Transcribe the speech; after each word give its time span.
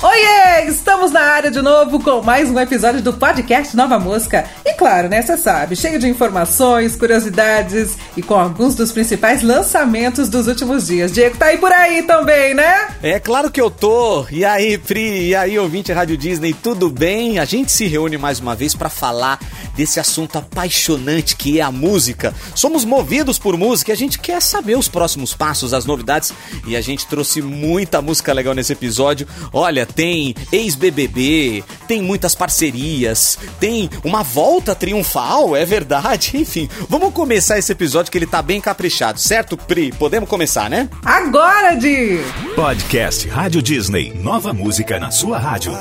Oye, 0.00 0.37
Estamos 0.66 1.12
na 1.12 1.20
área 1.20 1.50
de 1.50 1.62
novo 1.62 2.02
com 2.02 2.20
mais 2.20 2.50
um 2.50 2.58
episódio 2.58 3.00
do 3.00 3.12
podcast 3.12 3.76
Nova 3.76 3.98
Música. 3.98 4.44
E 4.64 4.74
claro, 4.74 5.08
né? 5.08 5.22
Você 5.22 5.38
sabe, 5.38 5.76
cheio 5.76 6.00
de 6.00 6.08
informações, 6.08 6.96
curiosidades 6.96 7.96
e 8.16 8.22
com 8.22 8.34
alguns 8.34 8.74
dos 8.74 8.90
principais 8.90 9.42
lançamentos 9.42 10.28
dos 10.28 10.48
últimos 10.48 10.88
dias. 10.88 11.12
Diego 11.12 11.36
tá 11.36 11.46
aí 11.46 11.58
por 11.58 11.72
aí 11.72 12.02
também, 12.02 12.54
né? 12.54 12.88
É 13.02 13.20
claro 13.20 13.50
que 13.50 13.60
eu 13.60 13.70
tô. 13.70 14.26
E 14.30 14.44
aí, 14.44 14.76
Pri? 14.76 15.28
E 15.28 15.36
aí, 15.36 15.58
ouvinte 15.58 15.92
Rádio 15.92 16.16
Disney, 16.16 16.52
tudo 16.52 16.90
bem? 16.90 17.38
A 17.38 17.44
gente 17.44 17.70
se 17.70 17.86
reúne 17.86 18.18
mais 18.18 18.40
uma 18.40 18.56
vez 18.56 18.74
para 18.74 18.88
falar 18.88 19.38
desse 19.76 20.00
assunto 20.00 20.38
apaixonante 20.38 21.36
que 21.36 21.60
é 21.60 21.62
a 21.62 21.70
música. 21.70 22.34
Somos 22.52 22.84
movidos 22.84 23.38
por 23.38 23.56
música 23.56 23.92
e 23.92 23.94
a 23.94 23.96
gente 23.96 24.18
quer 24.18 24.42
saber 24.42 24.76
os 24.76 24.88
próximos 24.88 25.34
passos, 25.34 25.72
as 25.72 25.86
novidades. 25.86 26.32
E 26.66 26.76
a 26.76 26.80
gente 26.80 27.06
trouxe 27.06 27.40
muita 27.40 28.02
música 28.02 28.32
legal 28.32 28.54
nesse 28.54 28.72
episódio. 28.72 29.28
Olha, 29.52 29.86
tem 29.86 30.34
ex-BBB, 30.52 31.64
tem 31.86 32.02
muitas 32.02 32.34
parcerias, 32.34 33.38
tem 33.58 33.88
uma 34.04 34.22
volta 34.22 34.74
triunfal, 34.74 35.56
é 35.56 35.64
verdade. 35.64 36.36
Enfim, 36.38 36.68
vamos 36.88 37.12
começar 37.12 37.58
esse 37.58 37.72
episódio 37.72 38.10
que 38.10 38.18
ele 38.18 38.26
tá 38.26 38.42
bem 38.42 38.60
caprichado, 38.60 39.20
certo, 39.20 39.56
Pri? 39.56 39.92
Podemos 39.92 40.28
começar, 40.28 40.68
né? 40.68 40.88
Agora, 41.04 41.74
Di! 41.74 42.18
Podcast 42.54 43.28
Rádio 43.28 43.62
Disney. 43.62 44.12
Nova 44.14 44.52
música 44.52 44.98
na 44.98 45.10
sua 45.10 45.38
rádio. 45.38 45.72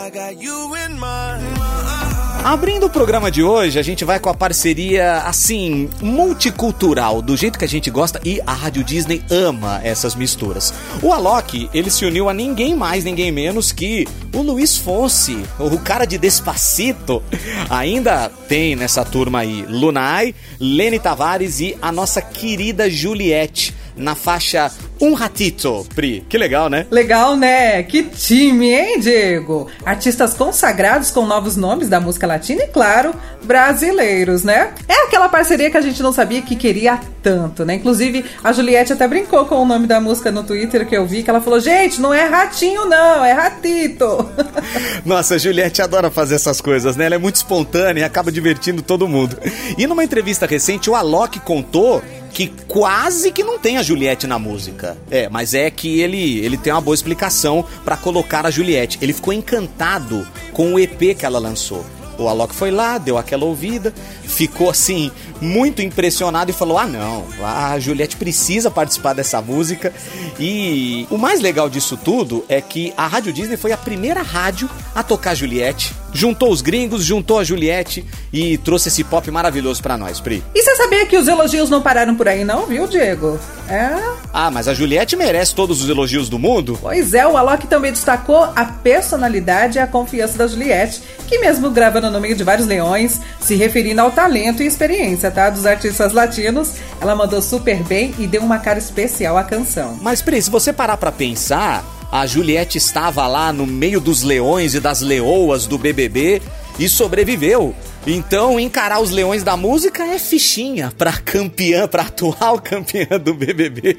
Abrindo 2.48 2.86
o 2.86 2.90
programa 2.90 3.30
de 3.30 3.44
hoje, 3.44 3.78
a 3.78 3.82
gente 3.82 4.06
vai 4.06 4.22
com 4.22 4.30
a 4.30 4.34
parceria, 4.34 5.18
assim, 5.26 5.90
multicultural, 6.02 7.22
do 7.22 7.36
jeito 7.36 7.60
que 7.60 7.66
a 7.66 7.68
gente 7.68 7.92
gosta 7.92 8.22
e 8.23 8.40
a 8.48 8.54
Rádio 8.54 8.86
Disney 8.86 9.22
ama 9.30 9.82
essas 9.84 10.16
misturas. 10.16 10.73
O 11.02 11.12
Alok, 11.12 11.70
ele 11.73 11.92
se 11.92 12.06
uniu 12.06 12.30
a 12.30 12.34
ninguém 12.34 12.73
mais, 12.73 13.04
ninguém 13.04 13.34
menos 13.34 13.73
que 13.73 14.08
o 14.34 14.42
Luiz 14.42 14.78
Fonsi, 14.78 15.44
o 15.60 15.78
cara 15.78 16.06
de 16.06 16.18
Despacito. 16.18 17.22
Ainda 17.70 18.31
tem 18.48 18.78
nessa 18.78 19.03
turma 19.03 19.40
aí 19.40 19.66
Lunai, 19.68 20.34
Lene 20.58 21.00
Tavares 21.00 21.59
e 21.59 21.78
a 21.81 21.92
nossa 21.92 22.22
querida 22.22 22.90
Juliette 22.90 23.75
na 23.94 24.16
faixa 24.16 24.72
Um 25.00 25.14
Ratito, 25.14 25.86
Pri. 25.94 26.26
Que 26.28 26.38
legal, 26.38 26.70
né? 26.70 26.88
Legal, 26.90 27.36
né? 27.36 27.84
Que 27.84 28.03
time, 28.03 28.70
hein, 28.70 29.00
Diego? 29.00 29.67
Artistas 29.86 30.34
consagrados 30.34 31.12
com 31.12 31.26
novos 31.26 31.56
nomes 31.56 31.88
da 31.88 32.00
música 32.00 32.26
latina 32.26 32.64
e, 32.64 32.67
claro, 32.67 33.14
brasileiros, 33.44 34.44
né? 34.44 34.73
É 34.88 35.06
aquela 35.06 35.30
parceria 35.30 35.70
que 35.70 35.78
a 35.78 35.81
gente 35.81 36.02
não 36.02 36.12
sabia 36.12 36.42
que 36.42 36.56
queria 36.56 37.00
tanto, 37.22 37.64
né? 37.64 37.75
Inclusive, 37.75 38.25
a 38.44 38.52
Juliette 38.52 38.94
até 38.94 39.08
brincou 39.08 39.45
com 39.45 39.62
o 39.62 39.66
nome 39.66 39.86
da 39.86 40.00
música 40.02 40.31
no 40.31 40.44
Twitter 40.44 40.88
que 40.88 40.95
eu 40.98 41.06
vi, 41.06 41.23
que 41.23 41.30
ela 41.30 41.42
falou: 41.42 41.59
gente, 41.59 42.02
não 42.02 42.14
é 42.14 42.25
ratinho, 42.25 42.86
não, 42.86 43.23
é 43.23 43.34
ratito. 43.34 44.30
Nossa, 45.06 45.36
a 45.36 45.38
Juliette 45.38 45.81
adora 45.81 46.09
fazer 46.09 46.36
essas 46.36 46.59
coisas, 46.59 46.95
né? 46.95 47.06
Ela 47.06 47.16
é 47.16 47.20
muito 47.20 47.36
espontânea 47.36 48.02
e 48.02 48.03
acaba 48.03 48.31
divertindo 48.31 48.81
todo 48.81 49.08
mundo. 49.08 49.38
E 49.78 49.86
numa 49.86 50.03
entrevista 50.03 50.45
recente, 50.45 50.90
o 50.90 50.95
Alok 50.95 51.40
contou 51.42 52.02
que 52.31 52.47
quase 52.67 53.31
que 53.31 53.44
não 53.44 53.58
tem 53.59 53.78
a 53.78 53.83
Juliette 53.83 54.28
na 54.28 54.38
música. 54.38 54.97
É, 55.09 55.30
mas 55.30 55.53
é 55.53 55.70
que 55.70 56.00
ele, 56.00 56.39
ele 56.39 56.58
tem 56.58 56.72
uma 56.73 56.81
boa 56.81 56.95
explicação 56.95 57.66
para 57.84 57.97
colocar 57.97 58.45
a 58.45 58.52
Juliette. 58.52 58.97
Ele 59.02 59.14
ficou 59.14 59.34
encantado 59.34 60.28
com 60.52 60.73
o 60.73 60.80
EP 60.80 61.17
que 61.17 61.25
ela 61.25 61.39
lançou. 61.39 61.86
O 62.17 62.28
Alok 62.28 62.53
foi 62.56 62.72
lá, 62.72 62.97
deu 62.97 63.17
aquela 63.17 63.45
ouvida, 63.45 63.94
ficou 64.23 64.69
assim, 64.69 65.11
muito 65.39 65.81
impressionado 65.81 66.50
e 66.50 66.53
falou: 66.53 66.78
Ah, 66.78 66.88
não, 66.88 67.25
a 67.44 67.80
Juliette 67.80 68.17
precisa 68.17 68.72
participar 68.72 69.14
dessa 69.14 69.41
música. 69.41 69.94
E 70.39 71.06
o 71.12 71.17
mais 71.17 71.39
legal 71.39 71.69
disso 71.69 71.95
tudo 71.95 72.44
é 72.50 72.59
que 72.59 72.91
a 72.97 73.06
Rádio 73.06 73.31
Disney 73.31 73.58
foi 73.58 73.72
a 73.72 73.78
primeira 73.78 74.22
rádio 74.22 74.69
a 74.95 75.03
tocar 75.03 75.36
Juliette. 75.36 75.94
Juntou 76.18 76.52
os 76.52 76.64
gringos, 76.64 77.04
juntou 77.04 77.38
a 77.38 77.44
Juliette 77.44 78.04
e 78.34 78.58
trouxe 78.58 78.88
esse 78.88 79.04
pop 79.04 79.30
maravilhoso 79.30 79.84
para 79.84 79.96
nós, 79.96 80.20
Pri. 80.20 80.44
E 80.56 80.64
você 80.64 80.76
sabia 80.76 81.06
que 81.06 81.16
os 81.16 81.28
elogios 81.28 81.69
não 81.69 81.80
pararam 81.80 82.16
por 82.16 82.28
aí, 82.28 82.44
não, 82.44 82.66
viu, 82.66 82.88
Diego? 82.88 83.40
É. 83.69 83.88
Ah, 84.34 84.50
mas 84.50 84.68
a 84.68 84.74
Juliette 84.74 85.16
merece 85.16 85.53
todos 85.53 85.80
os 85.80 85.88
elogios 85.88 86.28
do 86.28 86.40
mundo? 86.40 86.75
Pois 86.81 87.14
é, 87.14 87.28
o 87.28 87.38
Alok 87.38 87.68
também 87.68 87.91
destacou 87.91 88.52
a 88.56 88.66
personalidade 88.66 89.78
e 89.78 89.80
a 89.80 89.86
confiança 89.86 90.40
da 90.40 90.47
Juliette, 90.47 91.03
que 91.28 91.38
mesmo 91.38 91.69
gravando 91.69 92.09
no 92.09 92.20
meio 92.20 92.36
de 92.36 92.44
vários 92.44 92.66
leões, 92.66 93.22
se 93.40 93.53
referindo 93.53 94.02
ao 94.02 94.09
talento 94.09 94.64
e 94.64 94.66
experiência, 94.66 95.30
tá? 95.30 95.52
Dos 95.52 95.68
artistas 95.68 96.14
latinos, 96.14 96.78
ela 97.00 97.16
mandou 97.16 97.44
super 97.44 97.84
bem 97.84 98.16
e 98.18 98.25
deu 98.25 98.41
uma 98.41 98.58
cara 98.58 98.80
especial 98.80 99.38
à 99.38 99.44
canção. 99.44 100.00
Mas, 100.02 100.24
Pri, 100.24 100.41
se 100.41 100.50
você 100.50 100.74
parar 100.74 100.97
pra 100.97 101.12
pensar, 101.12 101.86
a 102.12 102.25
Juliette 102.25 102.78
estava 102.78 103.28
lá 103.28 103.51
no 103.51 103.66
meio 103.66 104.00
dos 104.00 104.23
leões 104.23 104.73
e 104.73 104.79
das 104.79 105.01
leoas 105.01 105.66
do 105.66 105.78
BBB 105.78 106.41
e 106.79 106.88
sobreviveu. 106.88 107.75
Então, 108.06 108.57
encarar 108.57 109.01
os 109.01 109.12
leões 109.12 109.44
da 109.44 109.57
música 109.57 110.06
é 110.06 110.17
fichinha 110.17 110.94
pra 110.97 111.12
campeã, 111.12 111.90
pra 111.90 112.03
atual 112.03 112.57
campeã 112.63 113.19
do 113.19 113.34
BBB. 113.34 113.97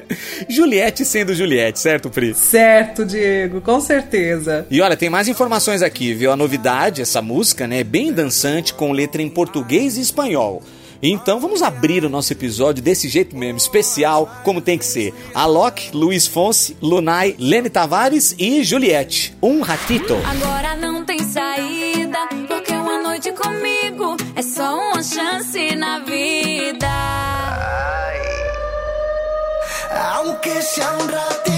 Juliette 0.49 1.05
sendo 1.05 1.35
Juliette, 1.35 1.79
certo, 1.79 2.09
Pri? 2.09 2.33
Certo, 2.33 3.05
Diego, 3.05 3.61
com 3.61 3.79
certeza. 3.79 4.65
E 4.71 4.81
olha, 4.81 4.97
tem 4.97 5.11
mais 5.11 5.27
informações 5.27 5.83
aqui, 5.83 6.11
viu? 6.13 6.31
A 6.31 6.35
novidade, 6.35 7.03
essa 7.03 7.21
música, 7.21 7.67
né, 7.67 7.81
é 7.81 7.83
bem 7.83 8.11
dançante, 8.11 8.73
com 8.73 8.91
letra 8.91 9.21
em 9.21 9.29
português 9.29 9.95
e 9.95 10.01
espanhol. 10.01 10.63
Então 11.01 11.39
vamos 11.39 11.61
abrir 11.61 12.03
o 12.03 12.09
nosso 12.09 12.33
episódio 12.33 12.83
desse 12.83 13.07
jeito 13.07 13.35
mesmo, 13.35 13.57
especial, 13.57 14.29
como 14.43 14.61
tem 14.61 14.77
que 14.77 14.85
ser. 14.85 15.13
Alok, 15.33 15.91
Luiz 15.93 16.27
Fonse, 16.27 16.75
Lunai, 16.81 17.35
Lene 17.39 17.69
Tavares 17.69 18.35
e 18.37 18.63
Juliette. 18.63 19.35
Um 19.41 19.61
ratito. 19.61 20.15
Agora 20.25 20.75
não 20.75 21.05
tem 21.05 21.19
saída, 21.19 22.19
porque 22.47 22.73
uma 22.73 23.01
noite 23.01 23.31
comigo 23.31 24.17
é 24.35 24.41
só 24.41 24.77
uma 24.77 25.01
chance 25.01 25.75
na 25.75 25.99
vida. 25.99 26.87
Aunque 29.91 30.61
sea 30.61 30.91
un 30.93 31.07
ratito 31.07 31.48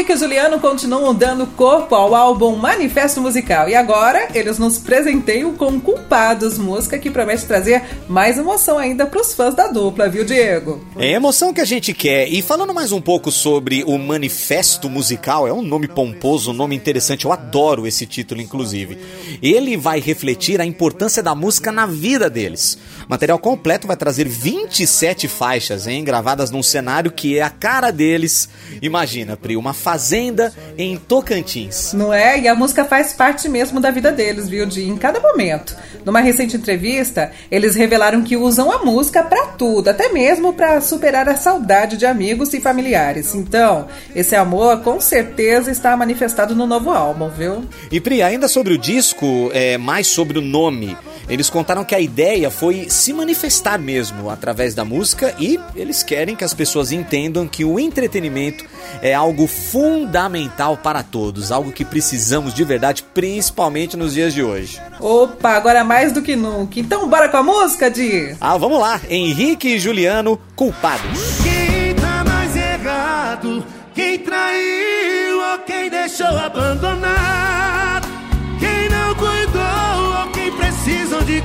Henrique 0.00 0.12
e 0.14 0.16
Juliano 0.16 0.58
continuam 0.58 1.14
dando 1.14 1.46
corpo 1.46 1.94
ao 1.94 2.14
álbum 2.14 2.56
Manifesto 2.56 3.20
Musical 3.20 3.68
e 3.68 3.74
agora 3.74 4.28
eles 4.34 4.58
nos 4.58 4.78
presenteiam 4.78 5.52
com 5.52 5.78
Culpados, 5.78 6.56
música 6.56 6.98
que 6.98 7.10
promete 7.10 7.44
trazer 7.44 7.82
mais 8.08 8.38
emoção 8.38 8.78
ainda 8.78 9.04
pros 9.04 9.34
fãs 9.34 9.54
da 9.54 9.66
dupla, 9.66 10.08
viu, 10.08 10.24
Diego? 10.24 10.82
É 10.96 11.12
emoção 11.12 11.52
que 11.52 11.60
a 11.60 11.66
gente 11.66 11.92
quer. 11.92 12.26
E 12.28 12.40
falando 12.40 12.72
mais 12.72 12.92
um 12.92 13.00
pouco 13.00 13.30
sobre 13.30 13.84
o 13.84 13.98
Manifesto 13.98 14.88
Musical, 14.88 15.46
é 15.46 15.52
um 15.52 15.60
nome 15.60 15.86
pomposo, 15.86 16.50
um 16.50 16.54
nome 16.54 16.74
interessante, 16.74 17.26
eu 17.26 17.32
adoro 17.32 17.86
esse 17.86 18.06
título, 18.06 18.40
inclusive. 18.40 18.96
Ele 19.42 19.76
vai 19.76 20.00
refletir 20.00 20.62
a 20.62 20.64
importância 20.64 21.22
da 21.22 21.34
música 21.34 21.70
na 21.70 21.84
vida 21.84 22.30
deles. 22.30 22.78
O 23.06 23.10
material 23.10 23.38
completo 23.38 23.86
vai 23.86 23.96
trazer 23.96 24.26
27 24.26 25.28
faixas, 25.28 25.86
hein, 25.86 26.02
gravadas 26.02 26.50
num 26.50 26.62
cenário 26.62 27.12
que 27.12 27.36
é 27.36 27.42
a 27.42 27.50
cara 27.50 27.90
deles. 27.90 28.48
Imagina, 28.80 29.36
Pri, 29.36 29.58
uma 29.58 29.74
fazenda 29.90 30.52
em 30.78 30.96
Tocantins. 30.96 31.92
Não 31.92 32.14
é? 32.14 32.38
E 32.38 32.46
a 32.46 32.54
música 32.54 32.84
faz 32.84 33.12
parte 33.12 33.48
mesmo 33.48 33.80
da 33.80 33.90
vida 33.90 34.12
deles, 34.12 34.48
viu, 34.48 34.64
Di? 34.64 34.84
Em 34.84 34.96
cada 34.96 35.18
momento. 35.18 35.76
Numa 36.04 36.20
recente 36.20 36.56
entrevista, 36.56 37.32
eles 37.50 37.74
revelaram 37.74 38.22
que 38.22 38.36
usam 38.36 38.70
a 38.70 38.84
música 38.84 39.22
pra 39.22 39.48
tudo, 39.48 39.88
até 39.88 40.08
mesmo 40.10 40.52
pra 40.52 40.80
superar 40.80 41.28
a 41.28 41.36
saudade 41.36 41.96
de 41.96 42.06
amigos 42.06 42.54
e 42.54 42.60
familiares. 42.60 43.34
Então, 43.34 43.88
esse 44.14 44.36
amor 44.36 44.80
com 44.82 45.00
certeza 45.00 45.70
está 45.70 45.96
manifestado 45.96 46.54
no 46.54 46.66
novo 46.66 46.90
álbum, 46.90 47.28
viu? 47.28 47.64
E 47.90 48.00
Pri, 48.00 48.22
ainda 48.22 48.46
sobre 48.46 48.74
o 48.74 48.78
disco, 48.78 49.50
é, 49.52 49.76
mais 49.76 50.06
sobre 50.06 50.38
o 50.38 50.42
nome. 50.42 50.96
Eles 51.30 51.48
contaram 51.48 51.84
que 51.84 51.94
a 51.94 52.00
ideia 52.00 52.50
foi 52.50 52.90
se 52.90 53.12
manifestar 53.12 53.78
mesmo 53.78 54.28
através 54.28 54.74
da 54.74 54.84
música 54.84 55.32
e 55.38 55.60
eles 55.76 56.02
querem 56.02 56.34
que 56.34 56.42
as 56.42 56.52
pessoas 56.52 56.90
entendam 56.90 57.46
que 57.46 57.64
o 57.64 57.78
entretenimento 57.78 58.64
é 59.00 59.14
algo 59.14 59.46
fundamental 59.46 60.76
para 60.76 61.04
todos, 61.04 61.52
algo 61.52 61.70
que 61.70 61.84
precisamos 61.84 62.52
de 62.52 62.64
verdade, 62.64 63.04
principalmente 63.14 63.96
nos 63.96 64.14
dias 64.14 64.34
de 64.34 64.42
hoje. 64.42 64.82
Opa, 64.98 65.50
agora 65.50 65.84
mais 65.84 66.12
do 66.12 66.20
que 66.20 66.34
nunca. 66.34 66.80
Então, 66.80 67.08
bora 67.08 67.28
com 67.28 67.36
a 67.36 67.42
música, 67.44 67.88
Di? 67.88 68.36
Ah, 68.40 68.58
vamos 68.58 68.80
lá, 68.80 69.00
Henrique 69.08 69.76
e 69.76 69.78
Juliano, 69.78 70.36
culpados. 70.56 71.40
Quem 71.44 71.94
tá 71.94 72.24
mais 72.24 72.56
errado? 72.56 73.64
Quem 73.94 74.18
traiu 74.18 75.40
ou 75.52 75.58
quem 75.60 75.88
deixou 75.88 76.26
abandonado? 76.26 77.49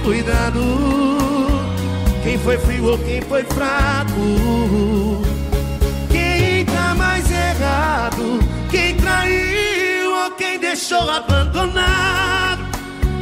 Ou 0.06 0.12
quem 0.12 0.24
cuidado? 0.24 0.62
foi 2.44 2.57
frio 2.60 2.86
ou 2.86 2.98
quem 3.00 3.22
foi 3.22 3.44
fraco. 3.44 5.22
Quem 6.12 6.63
tá 6.66 6.94
mais 6.96 7.25
errado? 7.31 8.40
Quem 8.69 8.96
traiu 8.98 10.12
ou 10.12 10.31
quem 10.31 10.60
deixou 10.60 11.10
abandonado? 11.10 12.66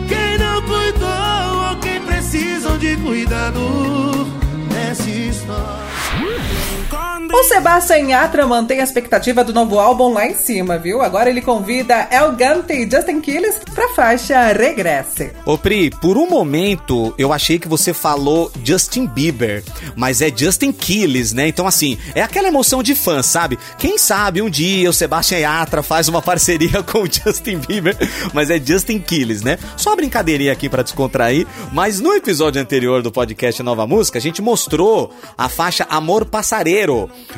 Quem 0.09 0.37
não 0.37 0.61
cuidou 0.63 1.69
ou 1.69 1.75
quem 1.77 2.01
precisam 2.01 2.77
de 2.77 2.97
cuidado 2.97 4.27
nessa 4.69 5.09
história? 5.09 5.92
O 7.33 7.43
Sebastian 7.45 8.09
Yatra 8.09 8.45
mantém 8.45 8.79
a 8.79 8.83
expectativa 8.83 9.43
do 9.43 9.51
novo 9.53 9.79
álbum 9.79 10.13
lá 10.13 10.25
em 10.25 10.35
cima, 10.35 10.77
viu? 10.77 11.01
Agora 11.01 11.29
ele 11.29 11.41
convida 11.41 12.07
El 12.11 12.33
Gante 12.33 12.73
e 12.73 12.89
Justin 12.89 13.21
Quiles 13.21 13.59
pra 13.73 13.89
faixa 13.89 14.53
Regresse. 14.53 15.31
Ô 15.45 15.57
Pri, 15.57 15.89
por 15.89 16.15
um 16.15 16.29
momento 16.29 17.13
eu 17.17 17.33
achei 17.33 17.57
que 17.57 17.67
você 17.67 17.93
falou 17.93 18.51
Justin 18.63 19.07
Bieber, 19.07 19.63
mas 19.95 20.21
é 20.21 20.31
Justin 20.35 20.71
Quiles, 20.71 21.33
né? 21.33 21.47
Então 21.47 21.65
assim, 21.65 21.97
é 22.13 22.21
aquela 22.21 22.47
emoção 22.47 22.83
de 22.83 22.93
fã, 22.93 23.23
sabe? 23.23 23.57
Quem 23.77 23.97
sabe 23.97 24.41
um 24.41 24.49
dia 24.49 24.89
o 24.89 24.93
Sebastian 24.93 25.39
Yatra 25.39 25.81
faz 25.81 26.07
uma 26.07 26.21
parceria 26.21 26.83
com 26.85 26.99
o 26.99 27.11
Justin 27.11 27.57
Bieber, 27.57 27.97
mas 28.31 28.51
é 28.51 28.59
Justin 28.59 28.99
Quiles, 28.99 29.41
né? 29.41 29.57
Só 29.75 29.95
brincadeirinha 29.95 30.51
aqui 30.51 30.69
pra 30.69 30.83
descontrair, 30.83 31.47
mas 31.71 31.99
no 31.99 32.13
episódio 32.13 32.61
anterior 32.61 33.01
do 33.01 33.11
podcast 33.11 33.63
Nova 33.63 33.87
Música, 33.87 34.19
a 34.19 34.21
gente 34.21 34.41
mostrou 34.41 35.11
a 35.37 35.49
faixa 35.49 35.87
Amor 35.89 36.25
Passareiro, 36.25 36.82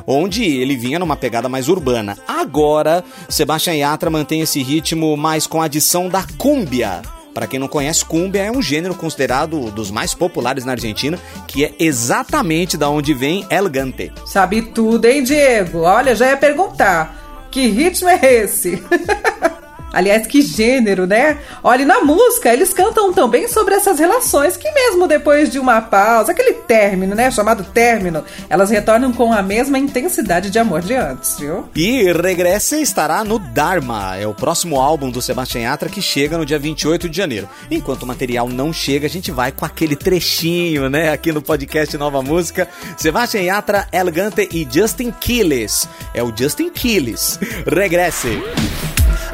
onde 0.05 0.43
ele 0.43 0.75
vinha 0.75 0.99
numa 0.99 1.15
pegada 1.15 1.49
mais 1.49 1.69
urbana. 1.69 2.17
Agora, 2.27 3.03
Sebastian 3.29 3.75
Yatra 3.75 4.09
mantém 4.09 4.41
esse 4.41 4.61
ritmo 4.61 5.15
mais 5.15 5.47
com 5.47 5.61
a 5.61 5.65
adição 5.65 6.09
da 6.09 6.25
cúmbia. 6.37 7.01
Para 7.33 7.47
quem 7.47 7.59
não 7.59 7.67
conhece, 7.67 8.05
cúmbia 8.05 8.43
é 8.43 8.51
um 8.51 8.61
gênero 8.61 8.95
considerado 8.95 9.69
dos 9.69 9.91
mais 9.91 10.13
populares 10.13 10.63
na 10.63 10.71
Argentina, 10.71 11.19
que 11.45 11.65
é 11.65 11.73
exatamente 11.77 12.77
da 12.77 12.89
onde 12.89 13.13
vem 13.13 13.45
El 13.49 13.69
Gante. 13.69 14.11
Sabe 14.25 14.61
tudo, 14.61 15.03
hein, 15.05 15.21
Diego? 15.21 15.79
Olha, 15.81 16.15
já 16.15 16.29
ia 16.29 16.37
perguntar. 16.37 17.47
Que 17.51 17.67
ritmo 17.67 18.07
é 18.07 18.19
esse? 18.23 18.81
Aliás, 19.95 20.27
que 20.27 20.41
gênero, 20.41 21.07
né? 21.07 21.37
Olha, 21.63 21.85
na 21.85 22.01
música 22.01 22.51
eles 22.51 22.73
cantam 22.73 23.13
também 23.13 23.47
sobre 23.47 23.75
essas 23.75 23.97
relações 23.97 24.57
que, 24.57 24.69
mesmo 24.69 25.07
depois 25.07 25.49
de 25.49 25.57
uma 25.57 25.79
pausa, 25.79 26.33
aquele 26.33 26.51
término, 26.51 27.15
né? 27.15 27.31
Chamado 27.31 27.63
término, 27.63 28.21
elas 28.49 28.69
retornam 28.69 29.13
com 29.13 29.31
a 29.31 29.41
mesma 29.41 29.79
intensidade 29.79 30.49
de 30.49 30.59
amor 30.59 30.81
de 30.81 30.95
antes, 30.95 31.39
viu? 31.39 31.69
E 31.73 32.11
Regressa 32.11 32.77
estará 32.77 33.23
no 33.23 33.39
Dharma, 33.39 34.17
é 34.17 34.27
o 34.27 34.33
próximo 34.33 34.81
álbum 34.81 35.09
do 35.09 35.21
Sebastian 35.21 35.61
Yatra 35.61 35.87
que 35.87 36.01
chega 36.01 36.37
no 36.37 36.45
dia 36.45 36.59
28 36.59 37.07
de 37.07 37.15
janeiro. 37.15 37.47
Enquanto 37.71 38.03
o 38.03 38.07
material 38.07 38.49
não 38.49 38.73
chega, 38.73 39.07
a 39.07 39.09
gente 39.09 39.31
vai 39.31 39.53
com 39.53 39.63
aquele 39.63 39.95
trechinho, 39.95 40.89
né? 40.89 41.13
Aqui 41.13 41.31
no 41.31 41.41
podcast 41.41 41.97
Nova 41.97 42.21
Música. 42.21 42.67
Sebastian 42.97 43.43
Yatra, 43.43 43.87
Elegante 43.93 44.49
e 44.51 44.67
Justin 44.69 45.11
Quiles. 45.11 45.87
É 46.13 46.21
o 46.21 46.35
Justin 46.35 46.69
Quiles. 46.69 47.39
Regresse. 47.65 48.41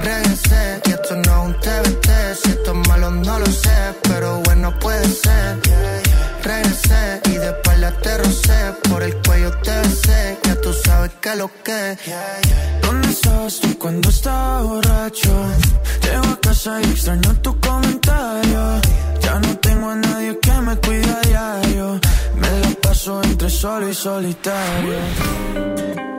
Regresé 0.04 0.82
y 0.86 0.92
esto 0.92 1.16
no 1.16 1.22
es 1.22 1.48
un 1.48 1.54
TBT. 1.60 2.08
Si 2.42 2.50
esto 2.52 2.72
es 2.72 2.88
malo, 2.88 3.12
no 3.12 3.40
lo 3.40 3.46
sé, 3.46 3.96
pero 4.04 4.42
bueno, 4.42 4.78
puede 4.80 5.08
ser. 5.08 5.60
Regresé 6.44 7.22
y 7.26 7.32
de 7.32 7.50
espalda 7.50 7.92
te 8.02 8.18
rocé. 8.18 8.74
Por 8.90 9.04
el 9.04 9.16
cuello 9.22 9.52
te 9.64 9.72
besé. 9.72 10.38
Ya 10.44 10.56
tú 10.62 10.74
sabes 10.74 11.12
que 11.22 11.36
lo 11.36 11.50
que. 11.64 11.98
¿Dónde 12.82 13.10
estabas 13.10 13.60
tú 13.60 13.78
cuando 13.78 14.10
estaba 14.10 14.62
borracho? 14.62 15.46
Llego 16.04 16.34
a 16.34 16.40
casa 16.40 16.82
y 16.82 16.86
extraño 16.86 17.34
tu 17.42 17.60
comentario. 17.60 18.82
Ya 19.22 19.40
no 19.40 19.58
tengo 19.58 19.90
a 19.90 19.96
nadie 19.96 20.40
que 20.40 20.52
me 20.52 20.76
cuide 20.78 21.12
a 21.12 21.22
diario. 21.28 22.00
Me 22.36 22.60
la 22.62 22.70
paso 22.82 23.22
entre 23.24 23.50
solo 23.50 23.90
y 23.90 23.94
solitario. 23.94 26.11